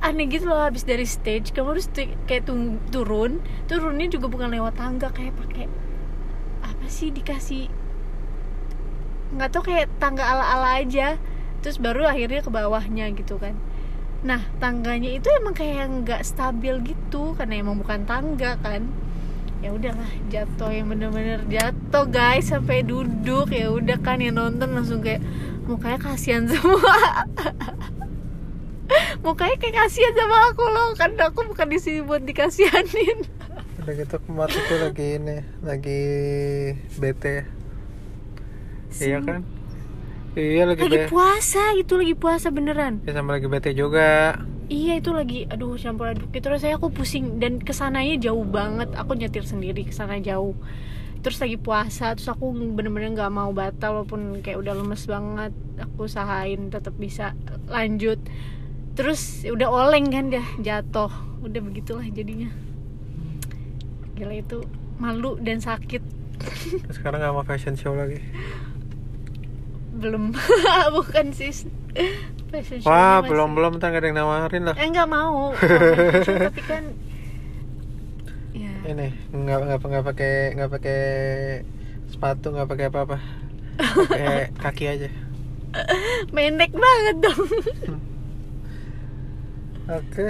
aneh 0.06 0.30
gitu 0.30 0.46
loh 0.46 0.62
habis 0.62 0.86
dari 0.86 1.08
stage 1.08 1.50
kamu 1.50 1.80
harus 1.80 1.88
kayak 2.30 2.46
turun 2.94 3.42
turunnya 3.66 4.06
juga 4.06 4.30
bukan 4.30 4.54
lewat 4.54 4.78
tangga 4.78 5.10
kayak 5.10 5.34
pakai 5.34 5.66
apa 6.62 6.86
sih 6.86 7.10
dikasih 7.10 7.74
nggak 9.34 9.50
tahu 9.50 9.74
kayak 9.74 9.90
tangga 9.98 10.22
ala-ala 10.22 10.78
aja 10.78 11.18
terus 11.66 11.82
baru 11.82 12.06
akhirnya 12.06 12.46
ke 12.46 12.52
bawahnya 12.54 13.10
gitu 13.18 13.42
kan 13.42 13.58
nah 14.22 14.42
tangganya 14.62 15.18
itu 15.18 15.26
emang 15.42 15.58
kayak 15.58 15.90
nggak 16.06 16.22
stabil 16.22 16.78
gitu 16.86 17.34
karena 17.34 17.66
emang 17.66 17.82
bukan 17.82 18.06
tangga 18.06 18.62
kan 18.62 18.86
ya 19.64 19.70
udahlah 19.72 20.10
jatuh 20.28 20.72
yang 20.72 20.88
bener-bener 20.92 21.40
jatuh 21.48 22.06
guys 22.08 22.52
sampai 22.52 22.84
duduk. 22.84 23.52
Ya 23.52 23.72
udah 23.72 23.98
kan 24.02 24.20
yang 24.20 24.40
nonton 24.40 24.76
langsung 24.76 25.00
kayak 25.00 25.24
mukanya 25.66 26.00
kasihan 26.02 26.44
semua. 26.52 27.26
Mukanya 29.26 29.58
kayak 29.58 29.76
kasihan 29.86 30.14
sama 30.14 30.38
aku 30.54 30.64
loh 30.70 30.94
karena 30.94 31.34
aku 31.34 31.42
bukan 31.50 31.68
di 31.74 31.80
sini 31.82 32.00
buat 32.06 32.22
dikasihanin. 32.22 33.26
Udah 33.82 33.94
gitu 33.98 34.18
kemarin 34.26 34.60
tuh 34.66 34.78
lagi 34.82 35.08
ini 35.18 35.38
lagi 35.62 36.02
bete. 36.98 37.46
Iya 39.02 39.20
kan? 39.26 39.42
Iya 40.38 40.64
lagi 40.70 40.82
lagi 40.86 40.94
bete 40.94 41.10
puasa 41.10 41.74
itu 41.74 41.94
lagi 41.98 42.14
puasa 42.14 42.54
beneran. 42.54 43.02
Ya 43.10 43.18
sama 43.18 43.38
lagi 43.38 43.50
bete 43.50 43.74
juga 43.74 44.38
iya 44.70 44.98
itu 44.98 45.12
lagi 45.14 45.46
aduh 45.50 45.78
campur 45.78 46.12
aduk. 46.12 46.30
Itu 46.34 46.48
rasanya 46.50 46.78
aku 46.82 46.90
pusing 46.92 47.38
dan 47.38 47.62
ke 47.62 47.72
sananya 47.72 48.18
jauh 48.18 48.46
banget. 48.46 48.90
Aku 48.98 49.14
nyetir 49.14 49.46
sendiri 49.46 49.86
ke 49.86 49.94
sana 49.94 50.18
jauh. 50.22 50.58
Terus 51.26 51.42
lagi 51.42 51.58
puasa 51.58 52.14
terus 52.14 52.30
aku 52.30 52.54
bener-bener 52.54 53.18
nggak 53.18 53.34
mau 53.34 53.50
batal 53.50 54.02
walaupun 54.02 54.46
kayak 54.46 54.62
udah 54.62 54.74
lemes 54.78 55.04
banget. 55.10 55.54
Aku 55.82 56.06
usahain 56.06 56.70
tetap 56.70 56.94
bisa 56.98 57.34
lanjut. 57.70 58.22
Terus 58.94 59.44
udah 59.46 59.68
oleng 59.70 60.14
kan 60.14 60.30
dia 60.30 60.46
jatuh. 60.62 61.12
Udah 61.42 61.62
begitulah 61.62 62.06
jadinya. 62.10 62.50
Gila 64.16 64.36
itu 64.38 64.64
malu 65.02 65.36
dan 65.42 65.60
sakit. 65.60 66.02
Sekarang 66.96 67.20
nggak 67.22 67.34
mau 67.34 67.46
fashion 67.46 67.76
show 67.76 67.98
lagi? 67.98 68.22
Belum. 69.98 70.36
Bukan 70.96 71.34
sis 71.34 71.66
fashion 72.56 72.80
show 72.80 72.88
wah 72.88 73.20
belum 73.20 73.52
belum 73.52 73.72
ntar 73.78 73.92
nggak 73.92 74.02
ada 74.02 74.08
yang 74.08 74.18
nawarin 74.24 74.64
lah 74.64 74.76
eh 74.80 74.88
nggak 74.88 75.10
mau 75.12 75.52
show, 75.60 76.40
tapi 76.40 76.62
kan 76.64 76.84
ya 78.56 78.74
ini 78.88 79.08
nggak 79.36 79.60
nggak 79.68 79.80
nggak 79.84 80.06
pakai 80.08 80.34
nggak 80.56 80.72
pakai 80.72 81.02
sepatu 82.08 82.56
nggak 82.56 82.70
pakai 82.72 82.86
apa 82.88 83.00
apa 83.04 83.18
pakai 83.76 84.36
kaki 84.64 84.86
aja 84.88 85.10
pendek 86.32 86.72
banget 86.72 87.16
dong 87.20 87.44
oke 90.00 90.28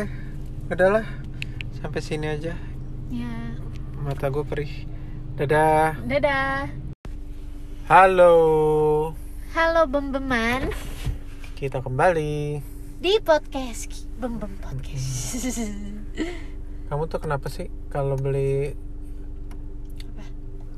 udahlah 0.73 1.05
sampai 1.77 2.01
sini 2.01 2.33
aja 2.33 2.57
Ya. 3.13 3.53
Mata 4.01 4.33
gue 4.33 4.41
perih. 4.41 4.89
Dadah. 5.37 5.93
Dadah. 6.09 6.73
Halo. 7.85 8.33
Halo 9.53 9.85
bem-beman 9.85 10.73
Kita 11.55 11.79
kembali. 11.79 12.59
di 12.95 13.13
podcast 13.19 13.91
Bem-bem 14.19 14.51
Podcast. 14.59 15.59
Kamu 16.91 17.07
tuh 17.07 17.19
kenapa 17.19 17.51
sih 17.51 17.67
kalau 17.87 18.15
beli 18.15 18.71
Apa? 20.03 20.23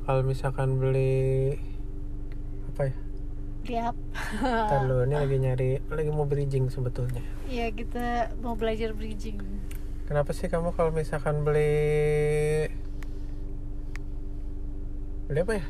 kalau 0.05 0.21
misalkan 0.25 0.77
beli 0.77 1.53
apa 2.73 2.81
ya? 2.89 2.95
Lihat. 3.67 3.95
Ntar 4.41 4.81
lu, 4.87 5.03
ini 5.03 5.15
lagi 5.17 5.37
nyari 5.37 5.69
lagi 5.89 6.09
mau 6.09 6.23
bridging 6.23 6.71
sebetulnya. 6.71 7.21
Iya, 7.49 7.73
kita 7.75 8.37
mau 8.39 8.55
belajar 8.55 8.95
bridging. 8.95 9.37
Kenapa 10.07 10.31
sih 10.31 10.47
kamu 10.47 10.71
kalau 10.71 10.95
misalkan 10.95 11.43
beli 11.43 12.69
beli 15.27 15.39
apa 15.43 15.53
ya? 15.59 15.65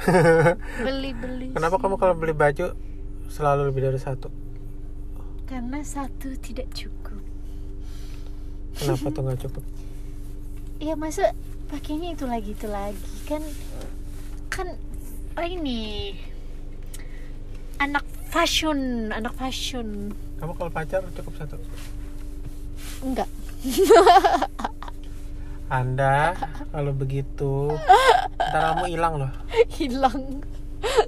Beli-beli. 0.86 1.50
Kenapa 1.52 1.76
kamu 1.76 1.96
kalau 1.98 2.14
beli 2.14 2.32
baju 2.32 2.72
selalu 3.26 3.68
lebih 3.68 3.90
dari 3.90 3.98
satu? 4.00 4.30
Karena 5.50 5.82
satu 5.82 6.30
tidak 6.38 6.70
cukup. 6.70 7.18
Kenapa 8.78 9.06
tuh 9.14 9.20
nggak 9.26 9.40
cukup? 9.50 9.64
Iya 10.78 10.94
masa 10.94 11.34
pakainya 11.66 12.14
itu 12.14 12.24
lagi 12.30 12.54
itu 12.54 12.70
lagi. 12.70 13.10
Kan 13.26 13.42
kan 14.46 14.78
oh 15.34 15.42
ini. 15.42 16.14
Anak 17.82 18.06
fashion 18.30 19.10
anak 19.10 19.34
fashion. 19.34 20.14
Kamu 20.38 20.54
kalau 20.54 20.70
pacar 20.70 21.02
cukup 21.18 21.34
satu? 21.34 21.58
enggak. 23.00 23.26
Anda 25.70 26.34
kalau 26.70 26.94
begitu 26.94 27.74
ntar 28.38 28.74
kamu 28.74 28.84
hilang 28.86 29.14
loh. 29.18 29.32
hilang. 29.74 30.46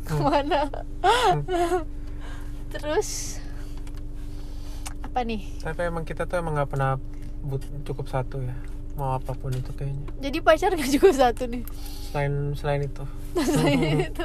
Ke 0.02 0.14
mana? 0.18 0.66
Terus 2.72 3.41
apa 5.12 5.20
nih 5.22 5.44
Tapi 5.60 5.80
emang 5.84 6.02
kita 6.02 6.24
tuh 6.24 6.40
emang 6.40 6.56
nggak 6.56 6.70
pernah 6.70 6.96
but 7.42 7.60
cukup 7.82 8.08
satu 8.08 8.40
ya. 8.40 8.56
Mau 8.92 9.12
apa 9.12 9.32
pun 9.32 9.48
itu 9.50 9.68
kayaknya. 9.70 10.04
jadi 10.18 10.38
pacar 10.38 10.70
gak 10.70 10.88
cukup 10.90 11.12
satu 11.12 11.42
nih 11.46 11.64
Selain 12.06 12.32
selain 12.52 12.80
itu. 12.82 13.04
Selain 13.46 13.80
itu 14.08 14.24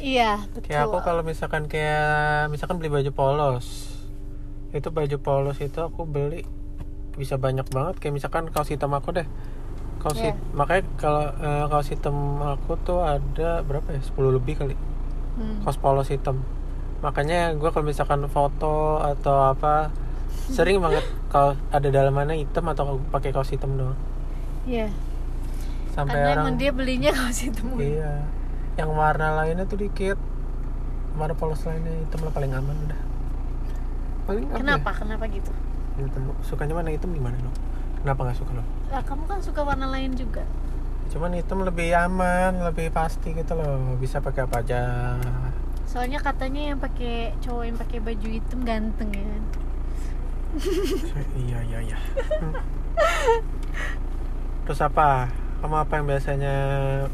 iya 0.00 0.42
betul 0.44 0.66
Kayak 0.66 0.82
aku 0.84 0.98
kalau 1.00 1.22
misalkan 1.22 1.66
kayak 1.66 2.04
misalkan 2.48 2.78
beli 2.78 2.88
baju 2.88 3.10
polos. 3.10 3.66
Itu 4.70 4.90
baju 4.90 5.16
polos 5.18 5.58
itu 5.58 5.78
aku 5.78 6.02
beli 6.02 6.42
bisa 7.12 7.34
banyak 7.36 7.66
banget 7.68 7.98
kayak 7.98 8.14
misalkan 8.16 8.46
kaos 8.48 8.66
hitam 8.68 8.90
aku 8.90 9.10
deh. 9.12 9.26
Kaos 9.98 10.16
Iya. 10.16 10.32
hit- 10.32 10.46
makanya 10.50 10.82
kalau 10.96 11.24
eh, 11.28 11.64
kaos 11.68 11.88
hitam 11.88 12.16
aku 12.40 12.74
tuh 12.80 13.02
ada 13.02 13.60
berapa 13.60 13.86
ya? 13.88 14.00
10 14.00 14.30
lebih 14.32 14.54
kali. 14.56 14.74
Hmm. 15.36 15.58
Kaos 15.60 15.74
polos 15.76 16.06
hitam. 16.06 16.42
Makanya 17.00 17.56
gue 17.56 17.70
kalau 17.72 17.86
misalkan 17.88 18.20
foto 18.28 19.00
atau 19.00 19.56
apa 19.56 19.88
sering 20.52 20.82
banget 20.82 21.04
kalau 21.32 21.56
ada 21.72 21.88
dalamannya 21.88 22.44
hitam 22.44 22.68
atau 22.68 23.00
pakai 23.08 23.32
kaos 23.32 23.48
hitam 23.52 23.76
doang. 23.78 23.96
iya 24.68 24.92
Sampai 25.90 26.20
karena 26.20 26.32
orang 26.36 26.44
emang 26.44 26.56
dia 26.60 26.70
belinya 26.70 27.10
kaos 27.16 27.40
hitam 27.40 27.72
Iya. 27.80 28.28
Yang 28.76 28.90
warna 28.92 29.26
lainnya 29.40 29.64
tuh 29.64 29.80
dikit. 29.80 30.18
Warna 31.16 31.34
polos 31.34 31.64
lainnya 31.64 31.90
hitam 32.04 32.20
lah 32.22 32.32
paling 32.36 32.52
aman 32.52 32.76
udah. 32.86 33.00
Paling 34.28 34.44
apa 34.52 34.58
kenapa 34.60 34.90
kenapa 34.94 35.24
gitu 35.32 35.50
Ya? 35.98 36.06
Hitam. 36.06 36.36
Sukanya 36.44 36.76
mana 36.76 36.92
hitam 36.92 37.10
gimana 37.16 37.34
lo? 37.40 37.50
Kenapa 38.00 38.28
nggak 38.28 38.38
suka 38.38 38.52
lo? 38.56 38.64
lah 38.90 39.02
kamu 39.06 39.22
kan 39.28 39.38
suka 39.38 39.62
warna 39.62 39.86
lain 39.86 40.18
juga 40.18 40.42
Cuman 41.10 41.34
hitam 41.34 41.66
lebih 41.66 41.90
aman, 41.90 42.62
lebih 42.70 42.94
pasti 42.94 43.34
gitu 43.34 43.58
loh. 43.58 43.98
Bisa 43.98 44.22
pakai 44.22 44.46
apa 44.46 44.62
aja. 44.62 44.82
Soalnya 45.90 46.22
katanya 46.22 46.70
yang 46.70 46.78
pakai 46.78 47.34
cowok 47.42 47.64
yang 47.66 47.74
pakai 47.74 47.98
baju 47.98 48.28
hitam 48.30 48.60
ganteng 48.62 49.10
ya 49.10 49.26
kan 49.26 49.44
iya 51.34 51.58
iya 51.66 51.78
iya. 51.82 51.98
Terus 54.66 54.80
apa? 54.82 55.30
Kamu 55.62 55.76
apa 55.78 55.92
yang 55.98 56.06
biasanya 56.10 56.54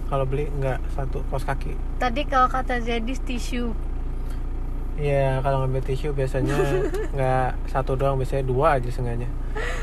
kalau 0.08 0.24
beli 0.28 0.48
nggak 0.60 0.80
satu 0.92 1.20
kaos 1.32 1.44
kaki? 1.44 1.72
tadi 1.96 2.24
kalau 2.28 2.48
kata 2.52 2.80
Zadis 2.84 3.20
tisu 3.24 3.72
Iya, 4.96 5.44
kalau 5.44 5.60
ngambil 5.64 5.84
tisu 5.84 6.16
biasanya 6.16 6.56
nggak 7.16 7.68
satu 7.68 8.00
doang, 8.00 8.16
biasanya 8.16 8.48
dua 8.48 8.80
aja 8.80 8.88
sengaja. 8.88 9.28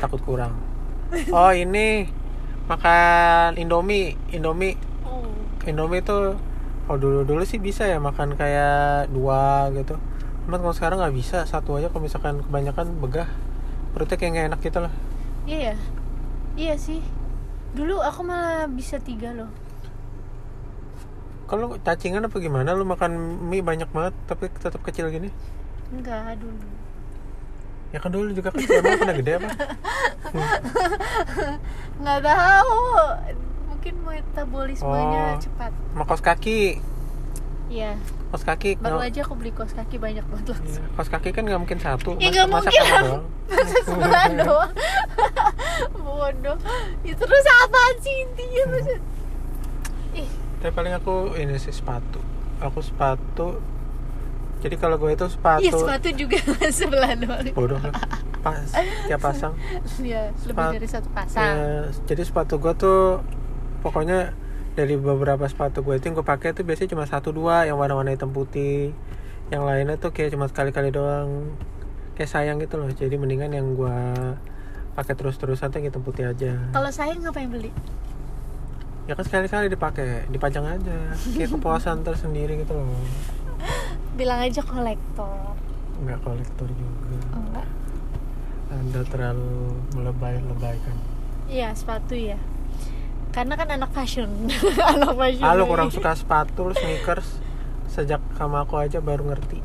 Takut 0.02 0.18
kurang. 0.26 0.58
Oh 1.30 1.54
ini 1.54 2.10
makan 2.66 3.54
Indomie, 3.54 4.18
Indomie, 4.34 4.74
oh 5.06 5.30
Indomie 5.62 6.02
tuh 6.02 6.34
kalau 6.84 6.98
dulu 7.00 7.18
dulu 7.24 7.42
sih 7.44 7.58
bisa 7.58 7.88
ya 7.88 7.98
makan 7.98 8.36
kayak 8.36 9.08
dua 9.10 9.72
gitu. 9.72 9.96
Cuman 10.44 10.58
kalau 10.60 10.74
sekarang 10.76 10.98
nggak 11.00 11.16
bisa 11.16 11.38
satu 11.48 11.80
aja 11.80 11.88
kalau 11.88 12.04
misalkan 12.04 12.44
kebanyakan 12.44 12.86
begah 13.00 13.28
perutnya 13.94 14.16
kayak 14.20 14.32
nggak 14.34 14.46
enak 14.52 14.60
gitu 14.62 14.78
loh. 14.84 14.92
iya 15.44 15.58
ya 15.72 15.76
iya 16.56 16.74
sih 16.78 17.00
dulu 17.76 18.00
aku 18.00 18.20
malah 18.24 18.66
bisa 18.70 18.96
tiga 19.02 19.30
loh 19.34 19.50
Kalau 21.44 21.76
cacingan 21.76 22.24
apa 22.24 22.36
gimana? 22.40 22.72
Lu 22.72 22.84
makan 22.88 23.12
mie 23.48 23.60
banyak 23.60 23.88
banget 23.92 24.14
tapi 24.24 24.48
tetap 24.48 24.80
kecil 24.80 25.12
gini? 25.12 25.28
enggak 25.92 26.36
dulu 26.40 26.68
Ya 27.94 28.02
kan 28.02 28.10
dulu 28.10 28.34
juga 28.34 28.50
kecil, 28.50 28.82
emang 28.82 28.98
pernah 28.98 29.14
gede 29.14 29.32
apa? 29.38 29.48
nggak 32.02 32.20
tahu 32.26 32.78
mungkin 33.84 34.00
metabolismenya 34.00 35.24
Oh. 35.28 35.36
cepat 35.36 35.72
Sama 35.92 36.04
kaos 36.08 36.22
kaki, 36.22 36.80
iya 37.68 38.00
kaos 38.32 38.40
kaki. 38.42 38.80
baru 38.80 38.96
aja 38.98 39.20
aku 39.20 39.36
beli 39.36 39.52
kaos 39.52 39.70
kaki 39.70 40.00
banyak 40.00 40.24
banget 40.24 40.44
Iya, 40.46 40.56
langsung 40.56 40.84
kaos 40.96 41.08
kaki 41.10 41.28
kan 41.30 41.44
nggak 41.44 41.60
mungkin 41.60 41.78
satu. 41.78 42.16
Ya, 42.16 42.32
nggak 42.32 42.48
mungkin. 42.48 42.80
doang? 42.80 43.22
masa 43.52 43.78
sebelah 43.84 44.24
doang 44.40 44.72
bodoh 46.00 46.56
ya, 47.04 47.12
terus 47.12 47.44
apaan 47.60 47.94
sih 48.00 48.16
intinya 48.24 48.62
maksud 48.70 49.00
ih 50.16 50.28
Tapi 50.56 50.72
paling 50.72 50.94
aku 50.94 51.14
ini 51.36 51.60
sih 51.60 51.68
sepatu. 51.70 52.24
Aku 52.56 52.80
sepatu. 52.80 53.60
Jadi 54.64 54.80
kalau 54.80 54.96
gue 54.96 55.12
itu 55.12 55.28
sepatu. 55.28 55.60
iya 55.60 55.68
sepatu 55.70 56.08
juga 56.16 56.40
sebelah 56.72 57.12
doang 57.14 57.52
Bodoh 57.52 57.76
lah. 57.76 57.92
Pas 58.40 58.64
tiap 59.04 59.20
pasang. 59.20 59.52
ya 60.00 60.32
lebih 60.40 60.72
dari 60.74 60.88
satu 60.88 61.08
pasang 61.10 61.44
Ya, 61.44 61.60
jadi 62.08 62.24
sepatu 62.24 62.56
gue 62.56 62.72
tuh 62.74 63.20
pokoknya 63.84 64.32
dari 64.74 64.96
beberapa 64.96 65.44
sepatu 65.46 65.84
gue 65.84 66.00
itu 66.00 66.08
yang 66.08 66.16
gue 66.16 66.26
pakai 66.26 66.50
tuh 66.50 66.64
biasanya 66.64 66.90
cuma 66.96 67.04
satu 67.04 67.30
dua 67.30 67.68
yang 67.68 67.76
warna-warna 67.76 68.10
hitam 68.10 68.32
putih. 68.32 68.90
Yang 69.52 69.62
lainnya 69.62 69.96
tuh 70.00 70.10
kayak 70.10 70.32
cuma 70.32 70.48
sekali-kali 70.48 70.88
doang. 70.90 71.52
Kayak 72.16 72.30
sayang 72.32 72.56
gitu 72.58 72.80
loh. 72.80 72.88
Jadi 72.88 73.14
mendingan 73.14 73.52
yang 73.52 73.76
gue 73.76 73.98
pakai 74.96 75.14
terus-terusan 75.14 75.68
tuh 75.68 75.78
yang 75.78 75.92
hitam 75.92 76.02
putih 76.02 76.30
aja. 76.30 76.54
kalau 76.70 76.86
sayang 76.88 77.18
ngapain 77.20 77.50
beli 77.50 77.70
Ya 79.04 79.12
kan 79.12 79.26
sekali-kali 79.26 79.68
dipakai, 79.68 80.24
dipajang 80.32 80.64
aja. 80.64 80.96
Kayak 81.36 81.50
kepuasan 81.52 82.00
tersendiri 82.00 82.56
gitu 82.64 82.72
loh. 82.72 82.88
bilang 84.18 84.40
aja 84.40 84.62
kolektor 84.62 85.54
Enggak 85.98 86.18
kolektor 86.22 86.66
juga. 86.70 87.18
oh, 87.34 87.42
enggak 87.42 87.68
Anda 88.70 89.00
terlalu 89.06 89.54
melebay-lebaykan. 89.94 90.96
iya 91.46 91.70
sepatu 91.74 92.14
ya 92.14 92.38
karena 93.34 93.54
kan 93.54 93.68
anak 93.68 93.90
fashion 93.90 94.30
anak 94.94 95.12
fashion 95.12 95.42
lagi. 95.42 95.66
kurang 95.66 95.90
suka 95.90 96.14
sepatu, 96.14 96.70
sneakers. 96.72 97.42
Sejak 97.86 98.22
sama 98.32 98.62
aku 98.62 98.74
aja 98.76 98.98
baru 98.98 99.26
ngerti. 99.28 99.58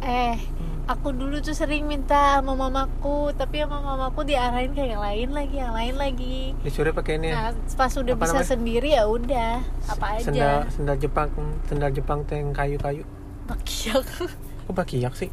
eh 0.00 0.36
aku 0.84 1.10
dulu 1.10 1.36
tuh 1.38 1.52
sering 1.52 1.84
minta 1.84 2.36
sama 2.36 2.52
mamaku 2.54 3.32
tapi 3.32 3.60
sama 3.60 3.80
mamaku 3.80 4.20
diarahin 4.22 4.68
kayak 4.70 4.90
yang 4.90 5.02
lain 5.02 5.28
lagi 5.32 5.56
yang 5.58 5.72
lain 5.72 5.94
lagi 5.94 6.52
Disuruh 6.60 6.92
pakai 6.92 7.16
ini 7.16 7.28
ya. 7.28 7.48
nah 7.48 7.50
pas 7.72 7.88
udah 7.90 8.12
Apa 8.12 8.20
bisa 8.22 8.32
namanya? 8.34 8.48
sendiri 8.50 8.88
ya 8.92 9.04
udah 9.04 9.52
apa 9.86 10.06
aja 10.14 10.24
Sendal 10.26 10.56
sendal 10.70 10.96
Jepang, 10.98 11.28
sendal 11.64 11.88
Jepang 11.90 12.18
tuh 12.22 12.36
yang 12.36 12.52
kayu-kayu. 12.52 13.00
bakiak 13.46 14.04
Kok 14.62 14.74
bakiyak 14.74 15.12
sih? 15.14 15.32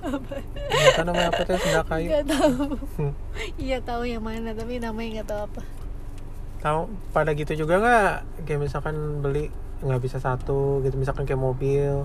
Tahu 0.00 1.04
namanya 1.04 1.28
apa 1.28 1.40
tuh 1.44 1.54
sendal 1.56 1.84
kayu. 1.84 2.08
nggak 2.08 2.24
tahu 2.26 2.50
Hmm. 2.96 3.12
iya 3.56 3.78
tahu 3.78 4.02
yang 4.04 4.22
mana 4.22 4.50
tapi 4.52 4.78
namanya 4.78 5.08
nggak 5.16 5.28
tahu 5.28 5.40
apa 5.44 5.62
Tahu 6.60 6.80
pada 7.10 7.32
gitu 7.32 7.52
juga 7.56 7.80
nggak? 7.80 8.44
Kayak 8.44 8.60
misalkan 8.68 9.24
beli 9.24 9.48
nggak 9.80 10.00
bisa 10.04 10.20
satu 10.20 10.84
gitu 10.84 10.92
misalkan 11.00 11.24
kayak 11.24 11.40
mobil 11.40 12.04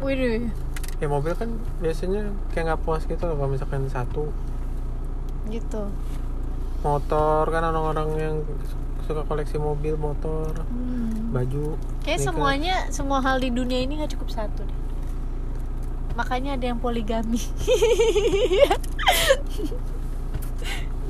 Waduh, 0.00 0.48
ya 0.96 1.06
mobil 1.06 1.36
kan 1.36 1.60
biasanya 1.84 2.32
kayak 2.56 2.72
nggak 2.72 2.82
puas 2.88 3.04
gitu 3.04 3.20
loh 3.28 3.36
kalau 3.36 3.52
misalkan 3.52 3.84
satu 3.92 4.32
gitu. 5.52 5.92
motor 6.80 7.44
kan 7.52 7.62
orang-orang 7.68 8.08
yang 8.16 8.36
suka 9.04 9.28
koleksi 9.28 9.60
mobil 9.60 10.00
motor 10.00 10.48
Hmm. 10.72 11.36
baju 11.36 11.76
Kayak 12.00 12.32
semuanya, 12.32 12.74
semua 12.88 13.20
hal 13.20 13.38
di 13.38 13.52
dunia 13.52 13.84
ini 13.84 14.00
nggak 14.00 14.16
cukup 14.16 14.32
satu 14.32 14.64
deh. 14.64 14.78
Makanya 16.16 16.56
ada 16.56 16.72
yang 16.72 16.80
poligami. 16.80 17.38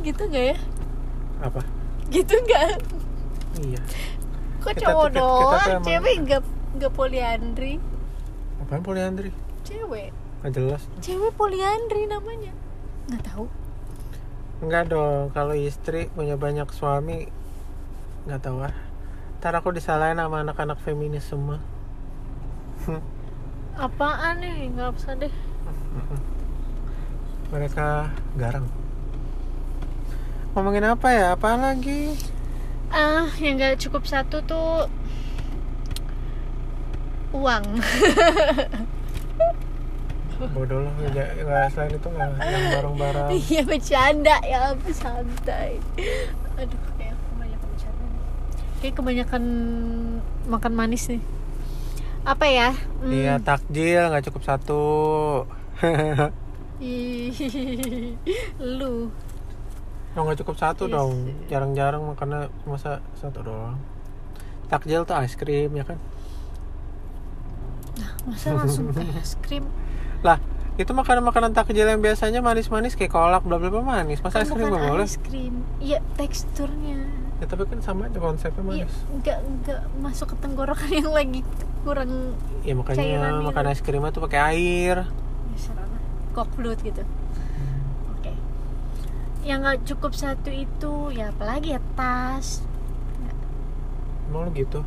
gitu 0.03 0.23
nggak 0.27 0.45
ya? 0.51 0.59
apa 1.43 1.63
gitu 2.13 2.35
nggak 2.37 2.69
iya. 3.63 3.81
Kok 4.59 4.71
Kita 4.71 4.81
cowok 4.87 5.07
kita- 5.07 5.17
kita 5.17 5.19
doang 5.19 5.67
emang- 5.73 5.85
cewek 5.85 6.15
nggak 6.23 6.43
nggak 6.73 6.93
poliandri. 6.93 7.75
Apaan 8.59 8.81
poliandri? 8.81 9.31
Cewek. 9.63 10.11
Nggak 10.41 10.53
jelas. 10.55 10.83
Cewek 11.01 11.33
poliandri 11.35 12.07
namanya. 12.07 12.53
Nggak 13.07 13.23
tahu. 13.27 13.45
Enggak 14.63 14.85
dong, 14.89 15.29
kalau 15.31 15.53
istri 15.53 16.07
punya 16.09 16.37
banyak 16.37 16.71
suami 16.71 17.27
nggak 18.25 18.41
tahu 18.41 18.63
ah. 18.63 18.75
Ntar 19.37 19.59
aku 19.59 19.75
disalahin 19.75 20.17
sama 20.17 20.41
anak-anak 20.41 20.79
feminis 20.79 21.27
semua. 21.27 21.59
apaan 23.75 24.39
nih? 24.39 24.71
Nggak 24.71 24.95
usah 24.95 25.15
deh. 25.17 25.35
Mereka 27.53 28.09
garang. 28.35 28.67
Ngomongin 30.53 30.85
apa 30.85 31.09
ya? 31.09 31.25
Apa 31.33 31.57
lagi? 31.57 32.13
ah 32.93 33.25
yang 33.41 33.57
nggak 33.57 33.81
cukup 33.81 34.05
satu 34.05 34.45
tuh 34.45 34.85
uang 37.33 37.65
Bodoh 40.53 40.85
lah, 40.85 40.93
nggak 41.01 41.73
selain 41.73 41.97
itu 41.97 42.05
nggak 42.05 42.29
yang 42.37 42.65
barang-barang. 42.75 43.29
iya 43.33 43.65
bercanda 43.65 44.37
ya 44.45 44.77
apa 44.77 44.91
santai 44.93 45.81
aduh 46.53 46.81
kayak 46.93 47.17
kebanyakan 47.17 47.65
bercanda 47.65 48.05
kayak 48.77 48.93
kebanyakan 48.93 49.43
makan 50.45 50.73
manis 50.75 51.09
nih 51.09 51.23
apa 52.23 52.45
ya 52.45 52.71
Hmm, 53.01 53.09
Iya 53.09 53.35
takjil 53.41 54.03
nggak 54.05 54.29
cukup 54.29 54.43
satu. 54.45 54.85
lu 58.61 59.09
Oh 60.13 60.23
nggak 60.23 60.39
cukup 60.39 60.57
satu 60.57 60.85
Yes. 60.85 60.93
dong. 60.93 61.13
Jarang-jarang 61.47 62.03
makannya 62.05 62.53
masa 62.63 63.01
satu 63.15 63.41
doang. 63.41 63.81
Takjil 64.67 65.05
tuh 65.05 65.17
es 65.19 65.35
krim 65.35 65.73
ya 65.73 65.85
kan? 65.85 65.99
masa 68.23 68.55
langsung 68.55 68.89
ke 68.89 69.03
es 69.19 69.35
krim 69.43 69.67
Lah 70.23 70.39
itu 70.81 70.89
makanan-makanan 70.89 71.53
takjil 71.53 71.85
yang 71.85 72.01
biasanya 72.01 72.41
manis-manis 72.41 72.95
kayak 72.95 73.11
kolak 73.11 73.43
bla 73.43 73.59
bla 73.59 73.69
bla 73.69 73.83
manis. 73.83 74.23
Masa 74.23 74.41
Kan 74.41 74.47
es 74.47 74.51
krim 74.51 74.67
nggak 74.71 74.85
boleh? 74.87 75.05
es 75.05 75.17
krim 75.19 75.55
iya 75.77 75.99
teksturnya 76.15 77.03
Ya 77.37 77.45
tapi 77.45 77.67
kan 77.67 77.83
sama 77.83 78.07
aja 78.07 78.17
konsepnya 78.17 78.63
Iya, 78.63 78.87
manis. 78.87 78.95
nggak 79.13 79.39
nggak 79.43 79.81
masuk 79.99 80.27
ke 80.31 80.37
tenggorokan 80.39 80.89
yang 81.03 81.11
lagi 81.11 81.41
kurang 81.83 82.11
Ya 82.63 82.73
makanya 82.73 83.03
itu. 83.03 83.43
makan 83.45 83.65
es 83.69 83.81
krimnya 83.83 84.11
tuh 84.15 84.23
pakai 84.23 84.41
air. 84.55 84.97
ya, 85.03 85.73
kok 86.33 86.49
gitu 86.57 87.03
yang 89.43 89.67
nggak 89.67 89.83
cukup 89.87 90.15
satu 90.15 90.51
itu 90.55 91.11
ya 91.11 91.35
apalagi 91.35 91.75
ya 91.75 91.81
tas. 91.99 92.63
Emang 94.31 94.49
lu 94.49 94.51
gitu? 94.55 94.81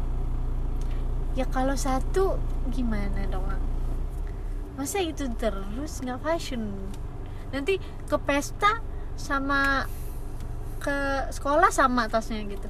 ya 1.36 1.44
kalau 1.52 1.76
satu 1.76 2.40
gimana 2.72 3.28
dong? 3.28 3.44
Masa 4.80 5.04
itu 5.04 5.28
terus 5.36 6.00
nggak 6.00 6.24
fashion? 6.24 6.72
Nanti 7.52 7.80
ke 8.08 8.18
pesta 8.24 8.80
sama 9.20 9.88
ke 10.80 11.28
sekolah 11.32 11.72
sama 11.72 12.08
tasnya 12.08 12.44
gitu. 12.48 12.68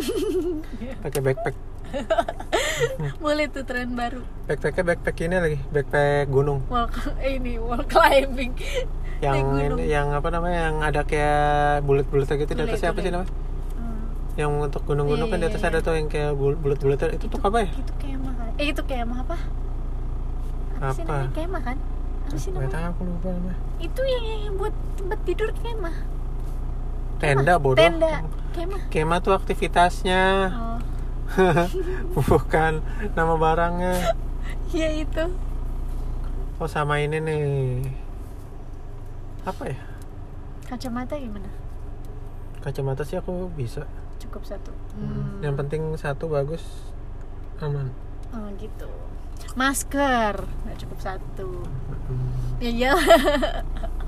Pakai 1.04 1.20
backpack. 1.24 1.56
boleh 3.24 3.50
tuh 3.50 3.66
tren 3.66 3.92
baru. 3.98 4.22
Backpacknya 4.46 4.94
backpack 4.94 5.16
ini 5.26 5.36
lagi, 5.36 5.58
backpack 5.74 6.30
gunung. 6.30 6.62
wall 6.70 6.86
ini 7.24 7.58
wall 7.58 7.82
climbing 7.88 8.54
Yang 9.20 9.36
yang 9.84 10.08
apa 10.10 10.28
namanya, 10.28 10.58
yang 10.66 10.76
ada 10.80 11.04
kayak 11.04 11.40
bulat-bulat 11.84 12.24
gitu 12.26 12.50
di 12.50 12.62
atasnya 12.62 12.90
apa 12.90 13.00
sih 13.00 13.08
bule. 13.08 13.14
namanya? 13.14 13.32
Hmm. 13.74 14.00
Yang 14.34 14.50
untuk 14.64 14.82
gunung-gunung 14.84 15.28
Iya, 15.28 15.32
kan 15.32 15.38
di 15.38 15.44
iya, 15.44 15.52
atas 15.52 15.62
iya. 15.62 15.68
ada 15.68 15.78
tuh 15.80 15.92
yang 15.94 16.08
kayak 16.08 16.32
bul- 16.32 16.56
bulat-bulat 16.56 16.98
itu 17.12 17.26
tuh 17.26 17.40
apa 17.40 17.58
ya? 17.60 17.68
itu 17.70 17.92
kemah 17.96 18.32
kan 18.32 18.48
eh 18.56 18.66
itu 18.66 18.82
kemah 18.82 19.18
apa 19.20 19.36
apa, 20.74 20.88
sih 20.90 21.02
Apa? 21.02 21.12
namanya 21.12 21.32
kemah 21.34 21.62
kan 21.62 21.76
apa 22.22 22.36
sih 22.38 22.50
namanya 22.50 22.70
tahu 22.70 22.84
aku 22.88 23.02
lupa 23.04 23.28
namanya. 23.28 23.56
itu 23.78 24.00
yang, 24.02 24.24
yang 24.40 24.54
buat 24.56 24.74
tempat 24.96 25.18
tidur 25.22 25.50
kemah 25.54 25.96
Tenda 27.20 27.54
bodoh. 27.56 27.76
tenda 27.76 28.24
kemah 28.50 28.80
Kema 28.88 29.16
tuh 29.20 29.32
aktivitasnya, 29.32 30.22
oh 30.56 30.80
bukan 32.26 32.80
nama 33.12 33.34
barangnya. 33.36 34.16
iya 34.74 34.88
itu 34.96 35.24
Oh 36.56 36.66
sama 36.66 36.98
ini 36.98 37.20
nih. 37.20 37.44
Apa 39.42 39.64
ya? 39.66 39.78
kacamata 40.62 41.14
gimana 41.14 41.50
Kacamata 42.60 43.02
sih 43.02 43.16
aku 43.16 43.50
bisa. 43.50 43.82
cukup 44.18 44.44
satu 44.44 44.70
Hmm. 44.92 45.40
Yang 45.40 45.54
penting 45.64 45.82
satu 45.96 46.28
bagus, 46.28 46.60
aman. 47.58 47.88
oh 48.30 48.46
gitu 48.54 48.86
masker 49.52 50.34
nggak 50.62 50.76
cukup 50.78 50.98
satu 51.00 51.48
Hmm. 52.06 52.30
ya 52.60 52.70
ya 52.70 52.92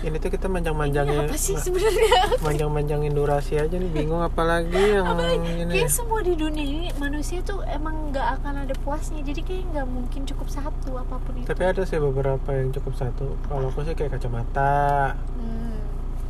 Ini 0.00 0.16
tuh 0.18 0.30
kita 0.32 0.46
ini 0.46 0.54
manjang-manjangin, 0.58 1.28
apa 1.30 1.36
sih 1.38 1.54
sebenarnya 1.54 2.40
manjang-manjangin 2.42 3.12
durasi 3.14 3.54
aja 3.56 3.76
nih. 3.76 3.90
Bingung 3.92 4.18
apalagi 4.18 4.74
yang 4.98 5.14
ini. 5.46 5.70
kayak 5.70 5.92
semua 5.92 6.20
di 6.24 6.34
dunia 6.34 6.64
ini 6.64 6.88
manusia 6.98 7.38
tuh 7.40 7.62
emang 7.68 8.10
nggak 8.10 8.40
akan 8.40 8.66
ada 8.66 8.74
puasnya 8.82 9.22
jadi 9.22 9.40
kayak 9.46 9.64
nggak 9.70 9.86
mungkin 9.86 10.20
cukup 10.26 10.48
satu 10.50 10.90
apa 10.98 11.16
pun 11.22 11.32
itu 11.38 11.46
Tapi 11.46 11.62
ada 11.62 11.82
sih 11.86 12.02
beberapa 12.02 12.48
yang 12.50 12.74
cukup 12.74 12.94
satu. 12.98 13.38
Kalau 13.46 13.70
aku 13.70 13.86
sih 13.86 13.94
kayak 13.94 14.18
kacamata. 14.18 15.14
Hmm. 15.38 15.78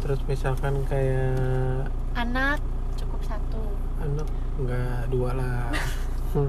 Terus 0.04 0.20
misalkan 0.28 0.84
kayak 0.84 1.88
anak 2.12 2.60
cukup 3.00 3.20
satu 3.24 3.62
anak 4.00 4.28
enggak 4.60 5.00
dua 5.08 5.30
lah. 5.32 5.64
Hmm. 6.30 6.46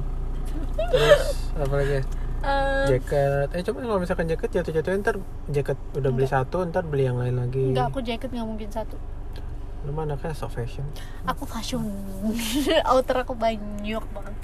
Terus 0.93 1.49
apa 1.57 1.73
lagi? 1.73 2.05
Eh, 2.41 2.85
Jaket. 2.97 3.47
Eh 3.53 3.61
coba 3.61 3.77
kalau 3.85 4.01
misalkan 4.01 4.25
jaket 4.25 4.49
jatuh-jatuh 4.49 4.91
ntar 5.05 5.15
jaket 5.53 5.77
udah 5.93 6.09
beli 6.09 6.25
satu 6.25 6.65
ntar 6.65 6.81
beli 6.81 7.05
yang 7.05 7.21
lain 7.21 7.37
lagi. 7.37 7.69
Enggak, 7.69 7.93
aku 7.93 8.01
jaket 8.01 8.29
nggak 8.33 8.47
mungkin 8.49 8.69
satu. 8.73 8.97
Lu 9.85 9.93
mah 9.93 10.09
anaknya 10.09 10.33
so 10.33 10.49
fashion. 10.49 10.85
Aku 11.29 11.45
fashion. 11.45 11.85
outer 12.91 13.21
aku 13.21 13.37
banyak 13.37 14.01
banget. 14.13 14.35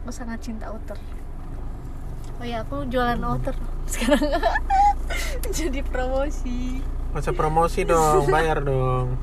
Aku 0.00 0.08
sangat 0.08 0.40
cinta 0.40 0.72
outer. 0.72 0.96
Oh 2.40 2.44
ya, 2.44 2.64
aku 2.64 2.88
jualan 2.88 3.20
outer 3.20 3.56
sekarang. 3.92 4.24
Jadi 5.56 5.80
promosi. 5.84 6.80
Masa 7.10 7.30
promosi 7.30 7.82
dong, 7.82 8.28
bayar 8.34 8.60
dong. 8.60 9.16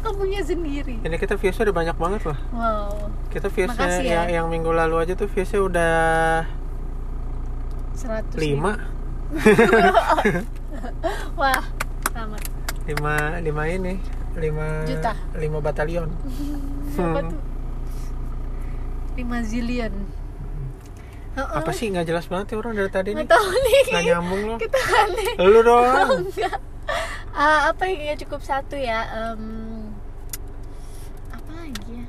Kamunya 0.00 0.40
sendiri. 0.40 1.00
Ini 1.00 1.16
kita 1.16 1.34
viewsnya 1.34 1.64
udah 1.64 1.76
banyak 1.76 1.96
banget 1.96 2.20
loh. 2.24 2.38
Wow, 2.50 3.10
Kita 3.28 3.46
viewsnya 3.46 3.88
ya. 3.98 4.02
yang, 4.02 4.26
yang 4.30 4.46
minggu 4.46 4.70
lalu 4.70 5.00
aja 5.00 5.14
tuh 5.14 5.26
viewsnya 5.26 5.60
udah 5.60 5.94
100 7.92 8.32
lima, 8.34 8.80
Wah, 11.36 11.62
selamat. 12.08 12.42
lima, 12.86 13.14
lima 13.38 13.62
ini, 13.66 13.94
lima, 14.34 14.82
Juta. 14.84 15.12
lima 15.34 15.58
batalion. 15.60 16.08
Apa 16.96 17.20
Hmm. 17.20 17.28
tuh? 17.28 17.40
5 19.16 19.42
zillion. 19.44 19.92
Heeh. 21.30 21.46
Apa 21.52 21.70
sih 21.70 21.86
nggak 21.86 22.02
jelas 22.04 22.26
banget 22.26 22.50
ya 22.50 22.56
orang 22.56 22.74
dari 22.74 22.88
tadi 22.88 23.10
nih? 23.12 23.22
Nggak 23.22 23.30
tahu 23.30 23.48
nih. 23.52 23.82
Nggak 23.86 24.04
nyambung 24.08 24.42
loh. 24.44 24.58
Kita 24.58 24.80
aneh. 24.80 25.30
Lu 25.38 25.60
dong. 25.60 25.84
enggak 26.24 26.56
Ah, 27.40 27.72
apa 27.72 27.88
yang 27.88 28.20
cukup 28.20 28.44
satu 28.44 28.76
ya 28.76 29.00
Em, 29.08 29.42
apa 31.32 31.50
lagi 31.56 31.88
ya 31.88 32.06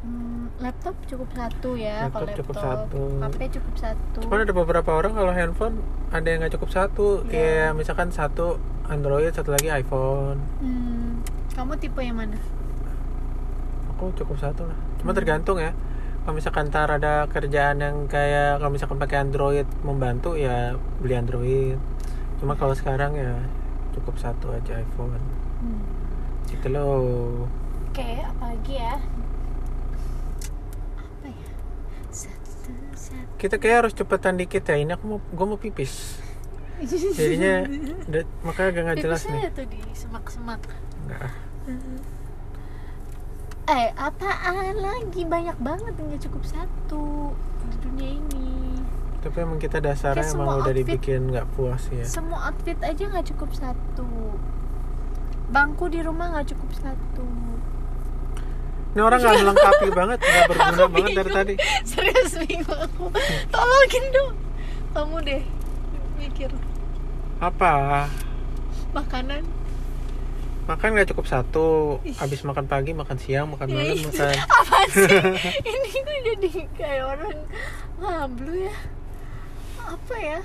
Hmm, 0.00 0.48
laptop 0.58 0.96
cukup 1.04 1.28
satu 1.32 1.76
ya 1.76 2.08
Laptop 2.08 2.12
kalau 2.12 2.26
laptop 2.28 2.40
cukup 2.40 2.56
satu. 2.56 3.02
HP 3.20 3.40
cukup 3.56 3.74
satu 3.76 4.18
Cuman 4.20 4.38
ada 4.40 4.52
beberapa 4.52 4.90
orang 4.90 5.12
kalau 5.12 5.32
handphone 5.32 5.76
ada 6.08 6.24
yang 6.24 6.40
nggak 6.40 6.54
cukup 6.54 6.70
satu. 6.70 7.08
Iya. 7.24 7.28
Kayak 7.28 7.70
misalkan 7.74 8.08
satu 8.08 8.56
Android, 8.84 9.32
satu 9.32 9.50
lagi 9.50 9.68
iPhone. 9.68 10.38
Hmm, 10.60 11.20
kamu 11.52 11.72
tipe 11.76 11.98
yang 11.98 12.16
mana 12.16 12.36
Aku 13.90 14.12
cukup 14.12 14.36
satu 14.36 14.64
lah. 14.64 14.76
Cuma 14.96 15.10
Hmm. 15.10 15.18
tergantung 15.18 15.56
ya. 15.56 15.72
Kalau 16.22 16.34
misalkan 16.34 16.68
ntar 16.68 16.88
ada 16.88 17.24
kerjaan 17.28 17.80
yang 17.80 17.96
kayak 18.04 18.56
kalau 18.56 18.72
misalkan 18.72 18.96
pakai 18.96 19.20
Android 19.20 19.68
membantu 19.80 20.36
ya 20.36 20.72
beli 21.00 21.16
Android. 21.16 21.76
Cuma 22.38 22.56
kalau 22.56 22.72
sekarang 22.72 23.12
ya 23.12 23.40
cukup 23.94 24.14
satu 24.18 24.50
aja 24.50 24.82
iPhone. 24.82 25.16
Hmm. 25.62 25.82
Gitu 26.50 26.66
loh. 26.68 27.46
oke 27.94 28.10
apa 28.26 28.44
lagi 28.50 28.74
ya 28.74 28.98
apa 30.98 31.26
ya 31.30 31.48
satu 32.10 32.74
satu 32.98 33.38
Kita 33.38 33.56
kayak 33.62 33.86
harus 33.86 33.92
cepetan 33.94 34.34
dikit 34.34 34.66
ya. 34.66 34.76
Ini 34.76 34.98
aku 34.98 35.04
mau 35.06 35.18
gue 35.22 35.46
mau 35.46 35.58
pipis. 35.58 36.18
Jadinya 37.14 37.64
makanya 38.42 38.68
agak 38.74 38.82
nggak 38.82 38.98
jelas 38.98 39.20
Pipisnya 39.22 39.46
nih. 39.46 39.56
tuh 39.56 39.66
di 39.70 39.80
semak-semak 39.94 40.60
eh 43.64 43.88
apaan 43.96 44.76
lagi 44.76 45.24
banyak 45.24 45.56
banget 45.56 45.96
nggak 45.96 46.20
cukup 46.28 46.44
satu 46.44 47.32
di 47.72 47.76
dunia 47.80 48.10
ini 48.20 48.83
Tapi 49.24 49.36
emang 49.40 49.56
kita 49.56 49.80
dasarnya 49.80 50.20
Kayak 50.20 50.36
emang 50.36 50.48
udah 50.50 50.60
outfit. 50.62 50.76
dibikin 50.78 51.20
nggak 51.26 51.46
puas 51.50 51.82
ya. 51.88 52.04
semua 52.04 52.38
outfit 52.44 52.76
aja 52.78 53.02
nggak 53.06 53.26
cukup 53.26 53.50
satu 53.50 54.08
bangku 55.46 55.88
di 55.88 56.00
rumah 56.00 56.28
nggak 56.30 56.48
cukup 56.50 56.70
satu 56.74 57.24
Ini 58.92 59.00
orang 59.00 59.18
nggak 59.18 59.36
melengkapi 59.40 59.88
banget, 59.90 60.18
nggak 60.20 60.44
berguna 60.50 60.84
banget 60.86 61.10
dari 61.16 61.30
tadi. 61.32 61.54
serius 61.82 62.32
bingung 62.38 62.68
aku 62.78 63.10
tolongin 63.48 64.04
dong 64.10 64.32
kamu 64.92 65.16
deh 65.20 65.42
mikir 66.14 66.50
Apa? 67.40 68.06
makanan 68.92 69.42
Makan 70.64 70.96
nggak 70.96 71.12
cukup 71.12 71.28
satu. 71.28 72.00
Habis 72.16 72.40
makan 72.40 72.64
pagi, 72.64 72.96
makan 72.96 73.20
siang, 73.20 73.52
makan 73.52 73.68
malam, 73.68 74.00
makan. 74.00 74.32
apa 74.56 74.78
sih 74.88 75.12
ini 75.68 75.88
gue 75.92 76.18
jadi 76.24 76.50
kayak 76.72 77.04
orang 77.06 77.36
ngablu 78.00 78.64
ya 78.64 78.76
apa 79.86 80.14
ya 80.16 80.40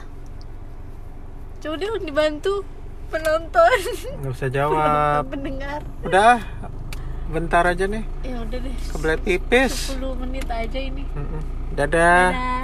coba 1.60 1.76
dong 1.76 2.02
dibantu 2.02 2.54
penonton 3.10 3.80
Nggak 4.20 4.32
usah 4.32 4.50
jawab. 4.50 5.22
pendengar 5.34 5.82
Udah, 6.02 6.40
bentar 7.28 7.66
aja 7.66 7.84
nih. 7.84 8.06
ya 8.22 8.38
udah 8.40 8.60
deh 8.60 8.76
Kebelet 8.88 9.20
pipis. 9.20 9.94
10 9.94 10.02
menit 10.18 10.46
aja 10.46 10.80
ini. 10.80 11.04
Dadah. 11.74 12.30
Dadah. 12.30 12.64